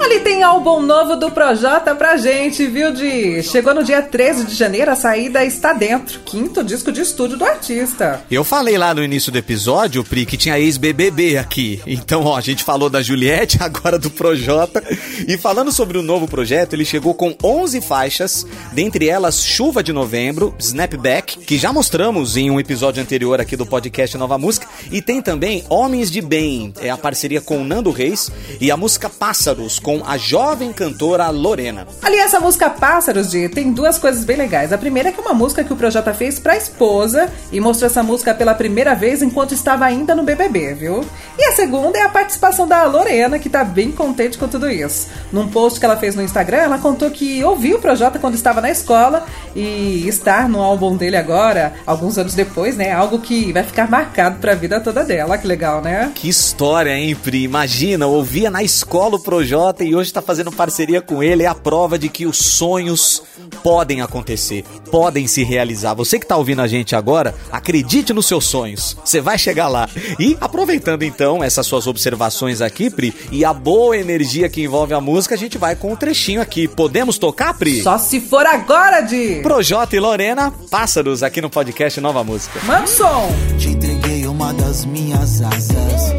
Ali 0.00 0.20
tem 0.20 0.42
álbum 0.42 0.80
novo 0.80 1.14
do 1.14 1.30
Projota 1.30 1.94
pra 1.94 2.16
gente, 2.16 2.66
viu, 2.66 2.90
Di? 2.90 3.42
Chegou 3.42 3.74
no 3.74 3.84
dia 3.84 4.00
13 4.00 4.46
de 4.46 4.54
janeiro, 4.54 4.90
a 4.90 4.96
saída 4.96 5.44
está 5.44 5.74
dentro. 5.74 6.20
Quinto 6.20 6.64
disco 6.64 6.90
de 6.90 7.02
estúdio 7.02 7.36
do 7.36 7.44
artista. 7.44 8.22
Eu 8.30 8.42
falei 8.42 8.78
lá 8.78 8.94
no 8.94 9.04
início 9.04 9.30
do 9.30 9.36
episódio, 9.36 10.02
Pri, 10.02 10.24
que 10.24 10.38
tinha 10.38 10.58
ex-BBB 10.58 11.36
aqui. 11.36 11.82
Então, 11.86 12.24
ó, 12.24 12.36
a 12.36 12.40
gente 12.40 12.64
falou 12.64 12.88
da 12.88 13.02
Juliette, 13.02 13.58
agora 13.62 13.98
do 13.98 14.10
Projota. 14.10 14.82
E 15.28 15.36
falando 15.36 15.70
sobre 15.70 15.98
o 15.98 16.02
novo 16.02 16.26
projeto, 16.26 16.72
ele 16.72 16.84
chegou 16.86 17.12
com 17.12 17.36
11 17.44 17.82
faixas, 17.82 18.46
dentre 18.72 19.06
elas 19.06 19.44
Chuva 19.44 19.82
de 19.82 19.92
Novembro, 19.92 20.54
Snapback, 20.58 21.40
que 21.40 21.58
já 21.58 21.74
mostramos 21.74 22.38
em 22.38 22.50
um 22.50 22.58
episódio 22.58 23.02
anterior 23.02 23.38
aqui 23.38 23.54
do 23.54 23.66
podcast 23.66 24.16
Nova 24.16 24.38
Música. 24.38 24.66
E 24.90 25.02
tem 25.02 25.20
também 25.20 25.62
Homens 25.68 26.10
de 26.10 26.22
Bem, 26.22 26.72
é 26.80 26.88
a 26.88 26.96
parceria 26.96 27.42
com 27.42 27.62
Nando 27.62 27.90
Reis, 27.90 28.32
e 28.58 28.70
a 28.70 28.76
música 28.78 29.10
Pássaros, 29.10 29.78
com 29.78 29.89
a 30.06 30.16
jovem 30.16 30.72
cantora 30.72 31.28
Lorena. 31.30 31.86
Aliás, 32.02 32.30
essa 32.30 32.38
música 32.38 32.70
Pássaros, 32.70 33.30
Di, 33.30 33.48
tem 33.48 33.72
duas 33.72 33.98
coisas 33.98 34.24
bem 34.24 34.36
legais. 34.36 34.72
A 34.72 34.78
primeira 34.78 35.08
é 35.08 35.12
que 35.12 35.18
é 35.18 35.22
uma 35.22 35.34
música 35.34 35.64
que 35.64 35.72
o 35.72 35.76
Projota 35.76 36.14
fez 36.14 36.38
pra 36.38 36.56
esposa 36.56 37.28
e 37.50 37.60
mostrou 37.60 37.88
essa 37.88 38.02
música 38.02 38.32
pela 38.32 38.54
primeira 38.54 38.94
vez 38.94 39.20
enquanto 39.22 39.52
estava 39.52 39.84
ainda 39.84 40.14
no 40.14 40.22
BBB, 40.22 40.74
viu? 40.74 41.04
E 41.36 41.44
a 41.44 41.52
segunda 41.52 41.98
é 41.98 42.02
a 42.02 42.08
participação 42.08 42.68
da 42.68 42.84
Lorena, 42.84 43.38
que 43.38 43.48
tá 43.48 43.64
bem 43.64 43.90
contente 43.90 44.38
com 44.38 44.46
tudo 44.46 44.70
isso. 44.70 45.08
Num 45.32 45.48
post 45.48 45.80
que 45.80 45.84
ela 45.84 45.96
fez 45.96 46.14
no 46.14 46.22
Instagram, 46.22 46.58
ela 46.58 46.78
contou 46.78 47.10
que 47.10 47.42
ouviu 47.42 47.78
o 47.78 47.80
Projota 47.80 48.18
quando 48.18 48.34
estava 48.34 48.60
na 48.60 48.70
escola 48.70 49.26
e 49.56 50.06
estar 50.06 50.48
no 50.48 50.62
álbum 50.62 50.96
dele 50.96 51.16
agora, 51.16 51.72
alguns 51.84 52.16
anos 52.16 52.34
depois, 52.34 52.76
né? 52.76 52.92
Algo 52.92 53.18
que 53.18 53.52
vai 53.52 53.64
ficar 53.64 53.90
marcado 53.90 54.38
pra 54.38 54.54
vida 54.54 54.80
toda 54.80 55.02
dela. 55.02 55.36
Que 55.36 55.46
legal, 55.46 55.82
né? 55.82 56.12
Que 56.14 56.28
história, 56.28 56.90
hein, 56.96 57.16
Pri? 57.16 57.42
Imagina, 57.42 58.06
ouvia 58.06 58.50
na 58.50 58.62
escola 58.62 59.16
o 59.16 59.20
Projota 59.20 59.79
e 59.84 59.94
hoje 59.94 60.12
tá 60.12 60.22
fazendo 60.22 60.52
parceria 60.52 61.00
com 61.00 61.22
ele. 61.22 61.44
É 61.44 61.46
a 61.46 61.54
prova 61.54 61.98
de 61.98 62.08
que 62.08 62.26
os 62.26 62.36
sonhos 62.36 63.22
podem 63.62 64.00
acontecer, 64.00 64.64
podem 64.90 65.26
se 65.26 65.42
realizar. 65.42 65.94
Você 65.94 66.18
que 66.18 66.26
tá 66.26 66.36
ouvindo 66.36 66.62
a 66.62 66.66
gente 66.66 66.96
agora, 66.96 67.34
acredite 67.50 68.12
nos 68.12 68.26
seus 68.26 68.44
sonhos. 68.46 68.96
Você 69.04 69.20
vai 69.20 69.38
chegar 69.38 69.68
lá. 69.68 69.88
E 70.18 70.36
aproveitando 70.40 71.02
então 71.02 71.42
essas 71.42 71.66
suas 71.66 71.86
observações 71.86 72.60
aqui, 72.60 72.90
Pri, 72.90 73.14
e 73.30 73.44
a 73.44 73.52
boa 73.52 73.96
energia 73.96 74.48
que 74.48 74.62
envolve 74.62 74.94
a 74.94 75.00
música, 75.00 75.34
a 75.34 75.38
gente 75.38 75.58
vai 75.58 75.76
com 75.76 75.92
um 75.92 75.96
trechinho 75.96 76.40
aqui. 76.40 76.66
Podemos 76.66 77.18
tocar, 77.18 77.54
Pri? 77.54 77.82
Só 77.82 77.98
se 77.98 78.20
for 78.20 78.46
agora, 78.46 79.00
Di! 79.00 79.40
Projota 79.42 79.96
e 79.96 80.00
Lorena, 80.00 80.52
Pássaros, 80.70 81.22
aqui 81.22 81.40
no 81.40 81.50
podcast 81.50 82.00
Nova 82.00 82.24
Música. 82.24 82.60
Manda 82.64 82.86
som! 82.86 83.30
Te 83.58 83.68
entreguei 83.68 84.26
uma 84.26 84.52
das 84.54 84.84
minhas 84.84 85.40
asas, 85.40 86.14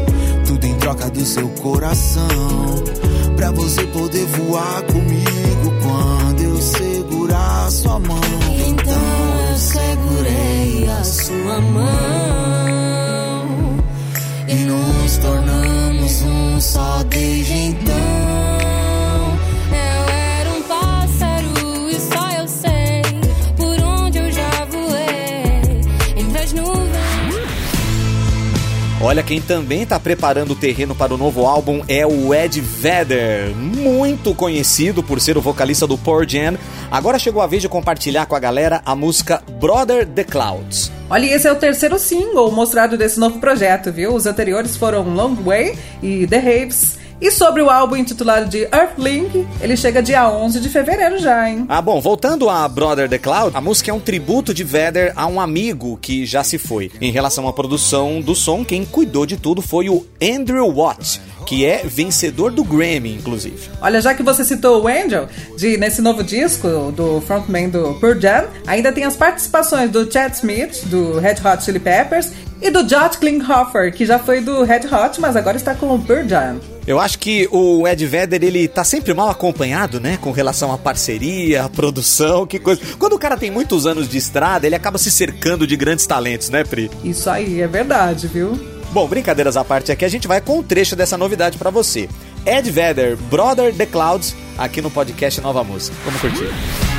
tudo 0.46 0.66
em 0.66 0.74
troca 0.78 1.10
do 1.10 1.24
seu 1.24 1.48
coração. 1.48 2.28
Pra 3.42 3.50
você 3.50 3.84
poder 3.88 4.24
voar 4.26 4.82
comigo 4.82 5.74
quando 5.82 6.42
eu 6.42 6.62
segurar 6.62 7.68
sua 7.72 7.98
mão. 7.98 8.20
Então 8.68 9.50
eu 9.50 9.56
segurei 9.56 10.88
a 10.88 11.02
sua 11.02 11.60
mão 11.60 11.88
E 14.46 14.54
nos 14.54 15.16
tornamos 15.16 16.22
um 16.22 16.60
só 16.60 17.02
desde 17.02 17.52
então. 17.52 17.91
Olha, 29.04 29.20
quem 29.20 29.40
também 29.40 29.84
tá 29.84 29.98
preparando 29.98 30.52
o 30.52 30.56
terreno 30.56 30.94
para 30.94 31.12
o 31.12 31.18
novo 31.18 31.44
álbum 31.44 31.82
é 31.88 32.06
o 32.06 32.32
Ed 32.32 32.60
Vedder, 32.60 33.52
muito 33.52 34.32
conhecido 34.32 35.02
por 35.02 35.20
ser 35.20 35.36
o 35.36 35.40
vocalista 35.40 35.88
do 35.88 35.98
Pearl 35.98 36.22
Jam. 36.24 36.56
Agora 36.88 37.18
chegou 37.18 37.42
a 37.42 37.46
vez 37.48 37.60
de 37.60 37.68
compartilhar 37.68 38.26
com 38.26 38.36
a 38.36 38.38
galera 38.38 38.80
a 38.86 38.94
música 38.94 39.42
Brother 39.60 40.06
the 40.06 40.22
Clouds. 40.22 40.92
Olha, 41.10 41.26
esse 41.26 41.48
é 41.48 41.52
o 41.52 41.56
terceiro 41.56 41.98
single 41.98 42.52
mostrado 42.52 42.96
desse 42.96 43.18
novo 43.18 43.40
projeto, 43.40 43.90
viu? 43.90 44.14
Os 44.14 44.24
anteriores 44.24 44.76
foram 44.76 45.02
Long 45.02 45.34
Way 45.34 45.76
e 46.00 46.24
The 46.24 46.38
Haves. 46.38 47.01
E 47.22 47.30
sobre 47.30 47.62
o 47.62 47.70
álbum 47.70 47.94
intitulado 47.94 48.50
de 48.50 48.62
Earthlink, 48.64 49.46
ele 49.60 49.76
chega 49.76 50.02
dia 50.02 50.28
11 50.28 50.58
de 50.58 50.68
fevereiro 50.68 51.20
já, 51.20 51.48
hein? 51.48 51.64
Ah, 51.68 51.80
bom, 51.80 52.00
voltando 52.00 52.50
a 52.50 52.66
Brother 52.66 53.08
the 53.08 53.16
Cloud, 53.16 53.56
a 53.56 53.60
música 53.60 53.92
é 53.92 53.94
um 53.94 54.00
tributo 54.00 54.52
de 54.52 54.64
Vedder 54.64 55.12
a 55.14 55.28
um 55.28 55.40
amigo 55.40 55.96
que 56.02 56.26
já 56.26 56.42
se 56.42 56.58
foi. 56.58 56.90
Em 57.00 57.12
relação 57.12 57.46
à 57.46 57.52
produção 57.52 58.20
do 58.20 58.34
som, 58.34 58.64
quem 58.64 58.84
cuidou 58.84 59.24
de 59.24 59.36
tudo 59.36 59.62
foi 59.62 59.88
o 59.88 60.04
Andrew 60.20 60.68
Watt, 60.74 61.20
que 61.46 61.64
é 61.64 61.84
vencedor 61.84 62.50
do 62.50 62.64
Grammy, 62.64 63.14
inclusive. 63.14 63.70
Olha, 63.80 64.00
já 64.00 64.14
que 64.14 64.22
você 64.24 64.44
citou 64.44 64.82
o 64.82 64.88
Angel, 64.88 65.28
de, 65.56 65.76
nesse 65.76 66.02
novo 66.02 66.24
disco 66.24 66.90
do 66.90 67.20
frontman 67.20 67.68
do 67.68 67.94
Pearl 68.00 68.18
Jam, 68.18 68.48
ainda 68.66 68.90
tem 68.90 69.04
as 69.04 69.14
participações 69.14 69.92
do 69.92 70.12
Chad 70.12 70.34
Smith, 70.34 70.86
do 70.86 71.20
Red 71.20 71.36
Hot 71.44 71.62
Chili 71.62 71.78
Peppers, 71.78 72.32
e 72.60 72.68
do 72.68 72.82
Josh 72.82 73.14
Klinghoffer, 73.14 73.94
que 73.94 74.04
já 74.04 74.18
foi 74.18 74.40
do 74.40 74.64
Red 74.64 74.88
Hot, 74.92 75.20
mas 75.20 75.36
agora 75.36 75.56
está 75.56 75.72
com 75.72 75.94
o 75.94 76.02
Pearl 76.02 76.26
Jam. 76.26 76.71
Eu 76.86 76.98
acho 76.98 77.18
que 77.18 77.48
o 77.52 77.86
Ed 77.86 78.04
Vedder, 78.04 78.42
ele 78.42 78.66
tá 78.66 78.82
sempre 78.82 79.14
mal 79.14 79.28
acompanhado, 79.28 80.00
né? 80.00 80.18
Com 80.20 80.32
relação 80.32 80.72
à 80.72 80.78
parceria, 80.78 81.64
à 81.64 81.68
produção, 81.68 82.46
que 82.46 82.58
coisa. 82.58 82.80
Quando 82.98 83.14
o 83.14 83.18
cara 83.18 83.36
tem 83.36 83.50
muitos 83.50 83.86
anos 83.86 84.08
de 84.08 84.18
estrada, 84.18 84.66
ele 84.66 84.74
acaba 84.74 84.98
se 84.98 85.10
cercando 85.10 85.66
de 85.66 85.76
grandes 85.76 86.06
talentos, 86.06 86.50
né, 86.50 86.64
Pri? 86.64 86.90
Isso 87.04 87.30
aí, 87.30 87.60
é 87.60 87.68
verdade, 87.68 88.26
viu? 88.26 88.58
Bom, 88.90 89.06
brincadeiras 89.06 89.56
à 89.56 89.64
parte 89.64 89.90
aqui, 89.90 90.04
a 90.04 90.08
gente 90.08 90.28
vai 90.28 90.40
com 90.40 90.58
um 90.58 90.62
trecho 90.62 90.94
dessa 90.94 91.16
novidade 91.16 91.56
pra 91.56 91.70
você. 91.70 92.08
Ed 92.44 92.70
Vedder, 92.70 93.16
Brother 93.16 93.72
The 93.72 93.86
Clouds, 93.86 94.34
aqui 94.58 94.82
no 94.82 94.90
podcast 94.90 95.40
Nova 95.40 95.62
Música. 95.64 95.96
Vamos 96.04 96.20
curtir. 96.20 96.91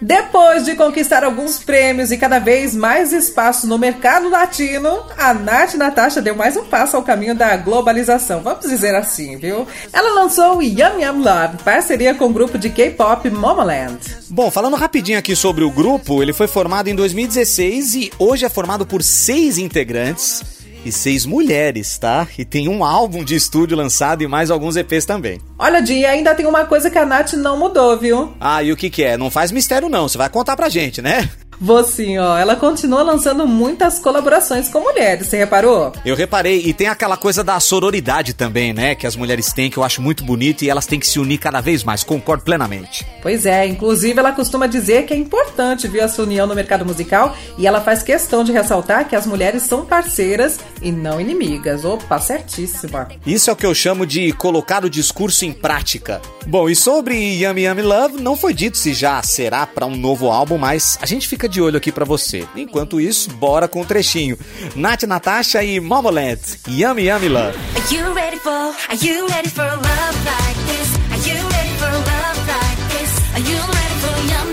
Depois 0.00 0.64
de 0.64 0.74
conquistar 0.74 1.24
alguns 1.24 1.58
prêmios 1.58 2.10
e 2.10 2.16
cada 2.16 2.38
vez 2.38 2.74
mais 2.74 3.12
espaço 3.12 3.66
no 3.66 3.78
mercado 3.78 4.28
latino, 4.28 5.02
a 5.16 5.32
Nath 5.32 5.74
Natasha 5.74 6.20
deu 6.20 6.34
mais 6.34 6.56
um 6.56 6.64
passo 6.64 6.96
ao 6.96 7.02
caminho 7.02 7.34
da 7.34 7.56
globalização, 7.56 8.40
vamos 8.42 8.66
dizer 8.66 8.94
assim, 8.94 9.36
viu? 9.36 9.66
Ela 9.92 10.14
lançou 10.14 10.58
o 10.58 10.62
Yum 10.62 11.00
Yum 11.00 11.22
Love, 11.22 11.62
parceria 11.64 12.14
com 12.14 12.26
o 12.26 12.32
grupo 12.32 12.58
de 12.58 12.70
K-pop 12.70 13.30
Momoland. 13.30 13.98
Bom, 14.28 14.50
falando 14.50 14.76
rapidinho 14.76 15.18
aqui 15.18 15.34
sobre 15.34 15.64
o 15.64 15.70
grupo, 15.70 16.22
ele 16.22 16.32
foi 16.32 16.46
formado 16.46 16.88
em 16.88 16.94
2016 16.94 17.94
e 17.94 18.12
hoje 18.18 18.44
é 18.44 18.48
formado 18.48 18.86
por 18.86 19.02
seis 19.02 19.58
integrantes 19.58 20.55
e 20.86 20.92
seis 20.92 21.26
mulheres, 21.26 21.98
tá? 21.98 22.26
E 22.38 22.44
tem 22.44 22.68
um 22.68 22.84
álbum 22.84 23.24
de 23.24 23.34
estúdio 23.34 23.76
lançado 23.76 24.22
e 24.22 24.28
mais 24.28 24.50
alguns 24.50 24.76
EPs 24.76 25.04
também. 25.04 25.40
Olha, 25.58 25.82
Di, 25.82 26.04
ainda 26.04 26.34
tem 26.34 26.46
uma 26.46 26.64
coisa 26.64 26.88
que 26.90 26.98
a 26.98 27.04
Nath 27.04 27.32
não 27.32 27.58
mudou, 27.58 27.98
viu? 27.98 28.32
Ah, 28.38 28.62
e 28.62 28.70
o 28.72 28.76
que 28.76 28.88
que 28.88 29.02
é? 29.02 29.16
Não 29.16 29.30
faz 29.30 29.50
mistério 29.50 29.88
não, 29.88 30.08
você 30.08 30.16
vai 30.16 30.28
contar 30.28 30.56
pra 30.56 30.68
gente, 30.68 31.02
né? 31.02 31.28
Vou 31.60 31.82
sim, 31.84 32.18
ó. 32.18 32.36
Ela 32.36 32.56
continua 32.56 33.02
lançando 33.02 33.46
muitas 33.46 33.98
colaborações 33.98 34.68
com 34.68 34.80
mulheres, 34.80 35.26
você 35.26 35.38
reparou? 35.38 35.92
Eu 36.04 36.14
reparei, 36.14 36.62
e 36.64 36.72
tem 36.72 36.88
aquela 36.88 37.16
coisa 37.16 37.42
da 37.42 37.58
sororidade 37.60 38.34
também, 38.34 38.72
né? 38.72 38.94
Que 38.94 39.06
as 39.06 39.16
mulheres 39.16 39.52
têm, 39.52 39.70
que 39.70 39.76
eu 39.76 39.84
acho 39.84 40.02
muito 40.02 40.24
bonito 40.24 40.62
e 40.62 40.70
elas 40.70 40.86
têm 40.86 41.00
que 41.00 41.06
se 41.06 41.18
unir 41.18 41.38
cada 41.38 41.60
vez 41.60 41.82
mais, 41.82 42.04
concordo 42.04 42.44
plenamente. 42.44 43.06
Pois 43.22 43.46
é, 43.46 43.66
inclusive 43.66 44.18
ela 44.18 44.32
costuma 44.32 44.66
dizer 44.66 45.04
que 45.06 45.14
é 45.14 45.16
importante 45.16 45.88
ver 45.88 46.00
essa 46.00 46.22
união 46.22 46.46
no 46.46 46.54
mercado 46.54 46.84
musical 46.84 47.36
e 47.58 47.66
ela 47.66 47.80
faz 47.80 48.02
questão 48.02 48.44
de 48.44 48.52
ressaltar 48.52 49.08
que 49.08 49.16
as 49.16 49.26
mulheres 49.26 49.62
são 49.62 49.84
parceiras 49.84 50.58
e 50.82 50.92
não 50.92 51.20
inimigas. 51.20 51.84
Opa, 51.84 52.20
certíssima. 52.20 53.08
Isso 53.26 53.50
é 53.50 53.52
o 53.52 53.56
que 53.56 53.66
eu 53.66 53.74
chamo 53.74 54.06
de 54.06 54.32
colocar 54.32 54.84
o 54.84 54.90
discurso 54.90 55.44
em 55.44 55.52
prática. 55.52 56.20
Bom, 56.46 56.68
e 56.68 56.76
sobre 56.76 57.16
Yummy 57.16 57.66
Yummy 57.66 57.82
Love, 57.82 58.22
não 58.22 58.36
foi 58.36 58.54
dito 58.54 58.76
se 58.76 58.94
já 58.94 59.20
será 59.22 59.66
pra 59.66 59.86
um 59.86 59.96
novo 59.96 60.30
álbum, 60.30 60.56
mas 60.56 60.96
a 61.02 61.06
gente 61.06 61.26
fica 61.26 61.45
de 61.48 61.60
olho 61.60 61.76
aqui 61.76 61.90
pra 61.92 62.04
você. 62.04 62.46
Enquanto 62.56 63.00
isso, 63.00 63.30
bora 63.30 63.68
com 63.68 63.80
um 63.80 63.84
trechinho. 63.84 64.38
Nath 64.74 65.02
Natasha 65.04 65.62
e 65.62 65.80
Momoland, 65.80 66.40
Yummy 66.68 67.08
Yummy 67.08 67.28
Love. 67.28 67.56
Are 67.76 67.94
you 67.94 68.14
ready 68.14 68.38
for? 68.38 69.64
Love 69.64 70.18
like 70.24 70.58
this? 70.66 70.88
Are 71.10 71.28
you 71.28 71.48
ready 71.48 71.78
for 71.78 71.90
love 71.90 72.38
like 72.48 72.80
this? 72.98 73.10
Are 73.34 73.40
you 73.40 73.56
ready 73.56 73.94
for 74.00 74.45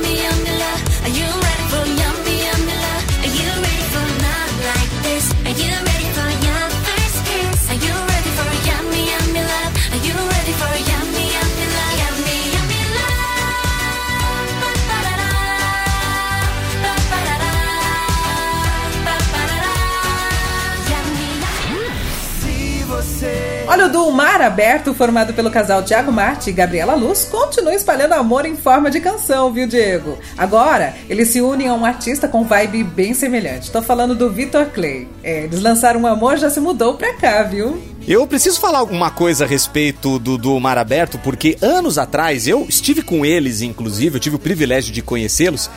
do 23.88 24.10
Mar 24.12 24.42
Aberto, 24.42 24.94
formado 24.94 25.34
pelo 25.34 25.52
casal 25.52 25.84
Thiago 25.84 26.12
Marte 26.12 26.50
e 26.50 26.54
Gabriela 26.54 26.96
Luz, 26.96 27.26
continua 27.26 27.74
espalhando 27.74 28.14
amor 28.14 28.46
em 28.46 28.56
forma 28.56 28.90
de 28.90 29.00
canção, 29.00 29.52
viu, 29.52 29.68
Diego? 29.68 30.18
Agora, 30.38 30.94
eles 31.10 31.30
se 31.30 31.42
unem 31.42 31.68
a 31.68 31.74
um 31.74 31.86
artista 31.86 32.28
com 32.28 32.44
vibe 32.44 32.84
bem 32.84 33.14
semelhante. 33.14 33.72
Tô 33.72 33.82
falando 33.82 34.16
do 34.16 34.30
Vitor 34.30 34.68
Clay. 34.68 35.08
É, 35.24 35.44
eles 35.44 35.62
lançaram 35.62 36.02
um 36.02 36.08
amor, 36.08 36.38
já 36.38 36.50
se 36.50 36.60
mudou 36.60 36.96
pra 36.96 37.14
cá, 37.14 37.44
viu? 37.44 37.82
Eu 38.06 38.28
preciso 38.28 38.60
falar 38.60 38.80
alguma 38.80 39.10
coisa 39.10 39.46
a 39.46 39.48
respeito 39.48 40.20
do, 40.20 40.38
do 40.38 40.60
Mar 40.60 40.78
Aberto, 40.78 41.18
porque 41.20 41.58
anos 41.62 41.98
atrás 41.98 42.48
eu 42.48 42.66
estive 42.68 43.02
com 43.02 43.26
eles, 43.26 43.62
inclusive, 43.62 44.18
eu 44.18 44.20
tive 44.20 44.36
o 44.36 44.40
privilégio 44.40 44.92
de 44.92 45.02
conhecê-los, 45.02 45.70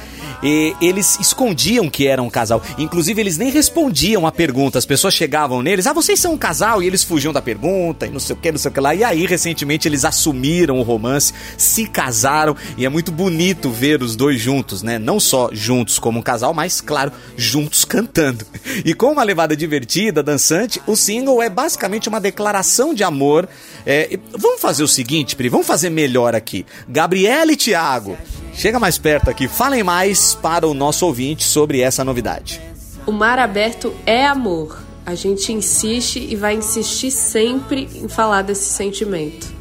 e 0.43 0.75
eles 0.81 1.19
escondiam 1.21 1.89
que 1.89 2.07
eram 2.07 2.27
um 2.27 2.31
casal. 2.31 2.63
Inclusive, 2.79 3.21
eles 3.21 3.39
nem 3.39 3.51
respondiam 3.51 4.27
a 4.27 4.33
pergunta. 4.33 4.79
As 4.79 4.87
pessoas 4.87 5.15
chegavam 5.15 5.63
neles, 5.63 5.87
ah, 5.87 5.93
vocês 5.93 6.19
são 6.19 6.35
um 6.35 6.39
casal? 6.39 6.83
E 6.83 6.87
eles 6.87 7.03
fugiam 7.03 7.33
da 7.33 7.43
pergunta, 7.43 8.07
e 8.07 8.11
não 8.11 8.21
sei 8.21 8.35
o 8.35 8.39
que, 8.39 8.53
não 8.53 8.59
sei 8.59 8.71
o 8.71 8.75
que 8.75 8.81
lá. 8.81 8.95
E 8.95 9.05
aí, 9.05 9.27
recentemente, 9.27 9.89
eles 9.89 10.05
assumiram 10.05 10.79
o 10.79 10.83
romance, 10.83 11.33
se 11.57 11.87
casaram, 11.87 12.57
e 12.77 12.85
é 12.85 12.89
muito 12.89 13.11
bonito 13.11 13.71
ver 13.71 14.03
os 14.03 14.17
dois 14.17 14.41
juntos, 14.41 14.83
né? 14.83 14.99
Não 14.99 15.19
só 15.19 15.51
juntos 15.53 15.99
como 15.99 16.19
um 16.19 16.23
casal, 16.23 16.53
mas, 16.53 16.81
claro, 16.81 17.13
juntos 17.37 17.85
cantando. 17.85 18.45
E 18.85 18.95
com 18.95 19.13
uma 19.13 19.23
levada 19.23 19.57
divertida, 19.57 20.23
dançante, 20.23 20.81
o 20.87 20.97
single 20.97 21.43
é 21.43 21.49
basicamente 21.49 22.09
uma 22.09 22.21
declaração 22.21 22.93
de 22.95 23.05
amor. 23.05 23.49
É, 23.85 24.19
vamos 24.33 24.61
fazer 24.61 24.83
o 24.83 24.89
seguinte, 24.89 25.37
Pri, 25.37 25.49
vamos 25.49 25.67
fazer 25.67 25.91
melhor 25.91 26.35
aqui. 26.35 26.67
Gabriela 26.89 27.53
e 27.53 27.57
Thiago, 27.57 28.17
chega 28.57 28.81
mais 28.81 28.99
perto 28.99 29.31
aqui, 29.31 29.47
falem 29.47 29.85
mais 29.85 30.35
para 30.35 30.67
o 30.67 30.75
nosso 30.75 31.07
ouvinte 31.07 31.45
sobre 31.45 31.81
essa 31.81 32.03
novidade. 32.03 32.61
O 33.07 33.13
mar 33.13 33.39
aberto 33.39 33.95
é 34.05 34.27
amor. 34.27 34.83
A 35.05 35.15
gente 35.15 35.53
insiste 35.53 36.19
e 36.19 36.35
vai 36.35 36.57
insistir 36.57 37.13
sempre 37.13 37.89
em 37.95 38.09
falar 38.09 38.43
desse 38.43 38.71
sentimento. 38.71 39.55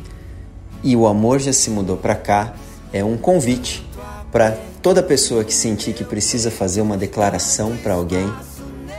E 0.84 0.96
o 0.96 1.06
amor 1.06 1.40
já 1.40 1.54
se 1.54 1.70
mudou 1.70 1.98
pra 1.98 2.16
cá 2.16 2.56
é 2.92 3.04
um 3.04 3.18
convite 3.18 3.86
para 4.32 4.58
toda 4.82 5.04
pessoa 5.04 5.44
que 5.44 5.54
sentir 5.54 5.94
que 5.94 6.04
precisa 6.04 6.50
fazer 6.50 6.82
uma 6.82 6.98
declaração 6.98 7.76
para 7.78 7.94
alguém 7.94 8.32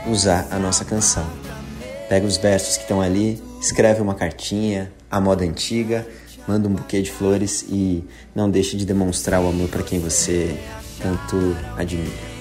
usar 0.07 0.47
a 0.51 0.59
nossa 0.59 0.85
canção. 0.85 1.25
Pega 2.07 2.25
os 2.25 2.37
versos 2.37 2.77
que 2.77 2.83
estão 2.83 3.01
ali, 3.01 3.41
escreve 3.59 4.01
uma 4.01 4.13
cartinha, 4.13 4.93
a 5.09 5.19
moda 5.19 5.43
antiga, 5.43 6.07
manda 6.47 6.67
um 6.67 6.73
buquê 6.73 7.01
de 7.01 7.11
flores 7.11 7.65
e 7.69 8.03
não 8.33 8.49
deixe 8.49 8.77
de 8.77 8.85
demonstrar 8.85 9.41
o 9.41 9.47
amor 9.47 9.67
para 9.69 9.83
quem 9.83 9.99
você 9.99 10.57
tanto 11.01 11.55
admira. 11.75 12.37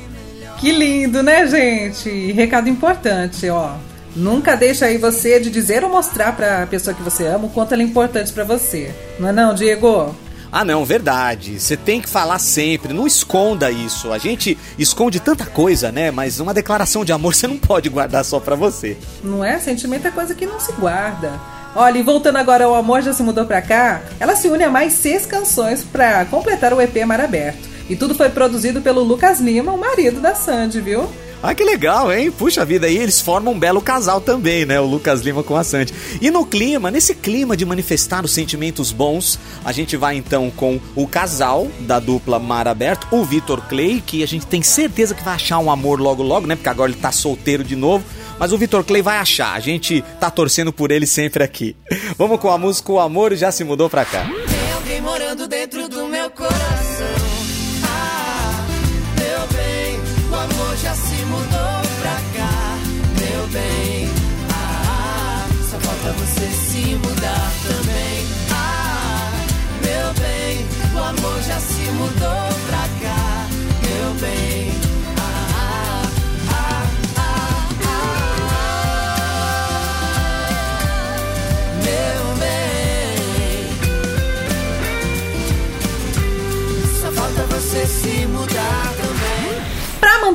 Que 0.59 0.73
lindo, 0.73 1.23
né, 1.23 1.47
gente? 1.47 2.33
Recado 2.33 2.69
importante, 2.69 3.49
ó. 3.51 3.75
Nunca 4.15 4.57
deixa 4.57 4.87
aí 4.87 4.97
você 4.97 5.39
de 5.39 5.51
dizer 5.51 5.85
ou 5.85 5.91
mostrar 5.91 6.35
pra 6.35 6.67
pessoa 6.67 6.95
que 6.95 7.03
você 7.03 7.27
ama 7.27 7.47
o 7.47 7.51
quanto 7.51 7.75
ela 7.75 7.83
é 7.83 7.85
importante 7.85 8.33
pra 8.33 8.45
você. 8.45 8.95
Não 9.21 9.29
é 9.29 9.33
não, 9.33 9.55
Diego? 9.55 10.17
Ah, 10.51 10.65
não, 10.65 10.87
verdade. 10.87 11.61
Você 11.61 11.77
tem 11.77 12.01
que 12.01 12.09
falar 12.09 12.39
sempre, 12.39 12.95
não 12.95 13.07
esconda 13.07 13.71
isso. 13.71 14.11
A 14.11 14.17
gente 14.17 14.57
esconde 14.79 15.21
tanta 15.21 15.45
coisa, 15.45 15.93
né? 15.93 16.11
Mas 16.11 16.41
uma 16.41 16.55
declaração 16.55 17.05
de 17.05 17.13
amor 17.13 17.35
você 17.35 17.47
não 17.47 17.59
pode 17.59 17.91
guardar 17.91 18.25
só 18.25 18.41
pra 18.41 18.57
você. 18.57 18.97
Não 19.23 19.45
é? 19.45 19.59
Sentimento 19.59 20.09
é 20.09 20.11
coisa 20.11 20.35
que 20.35 20.47
não 20.47 20.59
se 20.59 20.73
guarda. 20.73 21.39
Olha, 21.79 21.99
e 21.99 22.03
voltando 22.03 22.37
agora 22.37 22.65
ao 22.65 22.75
Amor 22.75 23.03
Já 23.03 23.13
Se 23.13 23.23
Mudou 23.23 23.45
Pra 23.45 23.61
Cá, 23.61 24.01
ela 24.19 24.35
se 24.35 24.49
une 24.49 24.65
a 24.65 24.71
mais 24.71 24.95
seis 24.95 25.27
canções 25.27 25.85
pra 25.85 26.25
completar 26.25 26.73
o 26.73 26.81
EP 26.81 27.05
Mar 27.05 27.21
Aberto. 27.21 27.69
E 27.87 27.95
tudo 27.95 28.15
foi 28.15 28.31
produzido 28.31 28.81
pelo 28.81 29.03
Lucas 29.03 29.41
Lima, 29.41 29.73
o 29.73 29.79
marido 29.79 30.19
da 30.19 30.35
Sandy, 30.35 30.81
viu? 30.81 31.07
Ah, 31.43 31.55
que 31.55 31.63
legal, 31.63 32.11
hein? 32.11 32.31
Puxa 32.31 32.65
vida, 32.65 32.87
aí 32.87 32.97
eles 32.97 33.21
formam 33.21 33.53
um 33.53 33.59
belo 33.59 33.83
casal 33.83 34.23
também, 34.23 34.65
né? 34.65 34.81
O 34.81 34.87
Lucas 34.87 35.21
Lima 35.21 35.43
com 35.43 35.55
a 35.55 35.63
Sandy. 35.63 35.93
E 36.19 36.31
no 36.31 36.47
clima, 36.47 36.91
nesse 36.91 37.15
clima 37.15 37.55
de 37.55 37.67
manifestar 37.67 38.25
os 38.25 38.33
sentimentos 38.33 38.91
bons, 38.91 39.39
a 39.63 39.71
gente 39.71 39.99
vai 39.99 40.17
então 40.17 40.51
com 40.51 40.81
o 40.95 41.07
casal 41.07 41.69
da 41.81 42.01
dupla 42.01 42.39
Mar 42.39 42.67
Aberto, 42.67 43.07
o 43.11 43.23
Vitor 43.23 43.61
Clay, 43.69 44.03
que 44.05 44.23
a 44.23 44.27
gente 44.27 44.47
tem 44.47 44.63
certeza 44.63 45.15
que 45.15 45.23
vai 45.23 45.35
achar 45.35 45.59
um 45.59 45.71
amor 45.71 46.01
logo 46.01 46.23
logo, 46.23 46.47
né? 46.47 46.57
Porque 46.57 46.71
agora 46.71 46.91
ele 46.91 46.99
tá 46.99 47.13
solteiro 47.13 47.63
de 47.63 47.77
novo. 47.77 48.03
Mas 48.39 48.53
o 48.53 48.59
Vitor 48.59 48.85
Clay 48.85 49.03
vai 49.03 49.19
achar, 49.19 49.55
a 49.55 49.61
gente 49.61 50.05
tá 50.21 50.31
torcendo 50.31 50.73
por 50.73 50.91
ele 50.91 51.07
sempre 51.07 51.43
aqui. 51.43 51.75
Vamos 52.19 52.39
com 52.41 52.51
a 52.51 52.59
música 52.59 52.93
O 52.93 53.01
Amor 53.01 53.35
Já 53.35 53.51
Se 53.51 53.65
Mudou 53.65 53.89
Pra 53.89 54.05
Cá. 54.05 54.25
Tem 54.25 54.73
alguém 54.73 55.01
morando 55.01 55.49
dentro 55.49 55.86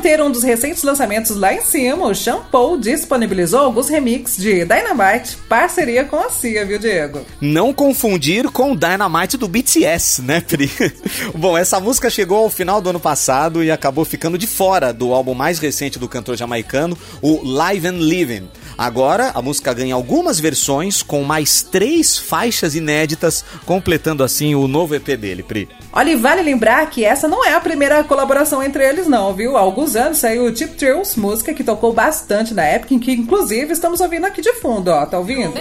ter 0.02 0.22
um 0.22 0.32
dos 0.32 0.44
recentes 0.44 0.84
lançamentos 0.84 1.36
lá 1.36 1.54
em 1.54 1.62
cima, 1.62 2.08
o 2.08 2.16
Shampoo 2.16 2.78
disponibilizou 2.78 3.60
alguns 3.60 3.88
remixes 3.88 4.38
de 4.38 4.66
Dynamite, 4.66 5.38
parceria 5.48 6.04
com 6.04 6.18
a 6.18 6.30
Cia, 6.30 6.66
viu, 6.66 6.80
Diego? 6.80 7.22
Não 7.40 7.72
confundir 7.72 8.50
com 8.50 8.72
o 8.72 8.76
Dynamite 8.76 9.38
do 9.38 9.48
BTS, 9.48 10.24
né, 10.24 10.42
Pri? 10.42 10.72
Bom, 11.36 11.58
essa 11.58 11.80
música 11.80 12.10
chegou 12.10 12.40
ao 12.40 12.50
final 12.50 12.82
do 12.82 12.90
ano 12.90 13.00
passado 13.00 13.64
e 13.64 13.70
acabou 13.70 14.04
ficando 14.04 14.38
de 14.38 14.48
fora 14.48 14.92
do 14.92 15.14
álbum 15.14 15.36
mais 15.36 15.60
recente 15.60 16.00
do 16.00 16.10
cantor 16.10 16.36
jamaicano, 16.36 16.98
o 17.22 17.40
Live 17.48 17.88
and 17.88 18.00
Living. 18.00 18.50
Agora, 18.82 19.30
a 19.36 19.44
música 19.44 19.72
ganha 19.76 19.94
algumas 19.94 20.40
versões 20.40 21.04
com 21.04 21.22
mais 21.22 21.62
três 21.62 22.18
faixas 22.18 22.74
inéditas, 22.74 23.46
completando 23.64 24.24
assim 24.24 24.56
o 24.56 24.68
novo 24.68 24.96
EP 24.96 25.06
dele, 25.10 25.44
Pri. 25.44 25.70
Olha, 25.94 26.10
e 26.10 26.16
vale 26.16 26.42
lembrar 26.42 26.90
que 26.90 27.06
essa 27.06 27.28
não 27.28 27.46
é 27.46 27.54
a 27.54 27.60
primeira 27.60 28.04
colaboração 28.04 28.64
entre 28.64 28.84
eles, 28.84 29.06
não, 29.06 29.36
viu? 29.36 29.56
Há 29.56 29.60
alguns 29.60 29.96
anos 29.96 30.18
saiu 30.18 30.46
o 30.46 30.52
Tip 30.52 30.74
Trills, 30.78 31.20
música 31.20 31.54
que 31.54 31.64
tocou 31.64 31.94
bastante 31.94 32.56
na 32.56 32.64
época, 32.64 32.96
em 32.96 33.00
que 33.00 33.12
inclusive 33.12 33.72
estamos 33.72 34.02
ouvindo 34.02 34.26
aqui 34.26 34.42
de 34.42 34.54
fundo, 34.54 34.88
ó, 34.90 35.06
tá 35.06 35.20
ouvindo? 35.20 35.54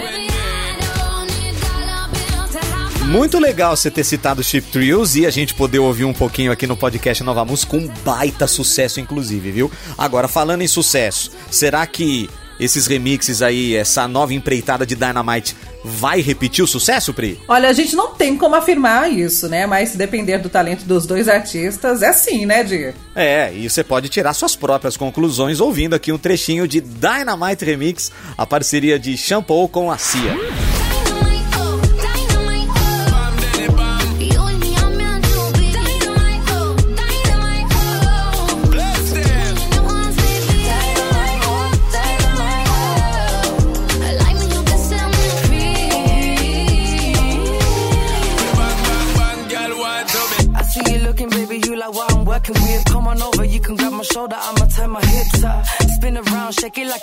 Muito 3.05 3.37
legal 3.37 3.77
você 3.77 3.91
ter 3.91 4.03
citado 4.03 4.43
Chip 4.43 4.71
Trills 4.71 5.19
e 5.19 5.27
a 5.27 5.29
gente 5.29 5.53
poder 5.53 5.77
ouvir 5.77 6.05
um 6.05 6.13
pouquinho 6.13 6.51
aqui 6.51 6.65
no 6.65 6.75
podcast 6.75 7.23
Nova 7.23 7.45
Música, 7.45 7.77
um 7.77 7.87
baita 8.03 8.47
sucesso, 8.47 8.99
inclusive, 8.99 9.51
viu? 9.51 9.71
Agora, 9.95 10.27
falando 10.27 10.63
em 10.63 10.67
sucesso, 10.67 11.29
será 11.51 11.85
que 11.85 12.27
esses 12.61 12.85
remixes 12.85 13.41
aí, 13.41 13.75
essa 13.75 14.07
nova 14.07 14.35
empreitada 14.35 14.85
de 14.85 14.95
Dynamite, 14.95 15.55
vai 15.83 16.21
repetir 16.21 16.63
o 16.63 16.67
sucesso, 16.67 17.11
Pri? 17.11 17.39
Olha, 17.47 17.67
a 17.67 17.73
gente 17.73 17.95
não 17.95 18.13
tem 18.13 18.37
como 18.37 18.53
afirmar 18.53 19.11
isso, 19.11 19.49
né? 19.49 19.65
Mas 19.65 19.89
se 19.89 19.97
depender 19.97 20.37
do 20.37 20.47
talento 20.47 20.85
dos 20.85 21.07
dois 21.07 21.27
artistas, 21.27 22.03
é 22.03 22.13
sim, 22.13 22.45
né, 22.45 22.63
Di? 22.63 22.93
É, 23.15 23.51
e 23.51 23.67
você 23.67 23.83
pode 23.83 24.09
tirar 24.09 24.33
suas 24.33 24.55
próprias 24.55 24.95
conclusões 24.95 25.59
ouvindo 25.59 25.95
aqui 25.95 26.11
um 26.11 26.19
trechinho 26.19 26.67
de 26.67 26.79
Dynamite 26.79 27.65
Remix, 27.65 28.11
a 28.37 28.45
parceria 28.45 28.99
de 28.99 29.17
Shampoo 29.17 29.67
com 29.67 29.91
a 29.91 29.97
Cia. 29.97 30.70
On 53.11 53.21
over, 53.21 53.45
you 53.45 53.59
can 53.59 53.75
grab 53.75 53.91
my 53.91 54.03
shoulder, 54.03 54.37
I'ma 54.39 54.65
turn 54.67 54.91
my 54.91 55.01
hips 55.01 55.43
up. 55.43 55.65
Spin 55.95 56.17
around, 56.17 56.53
shake 56.53 56.77
it 56.81 56.87
like. 56.87 57.01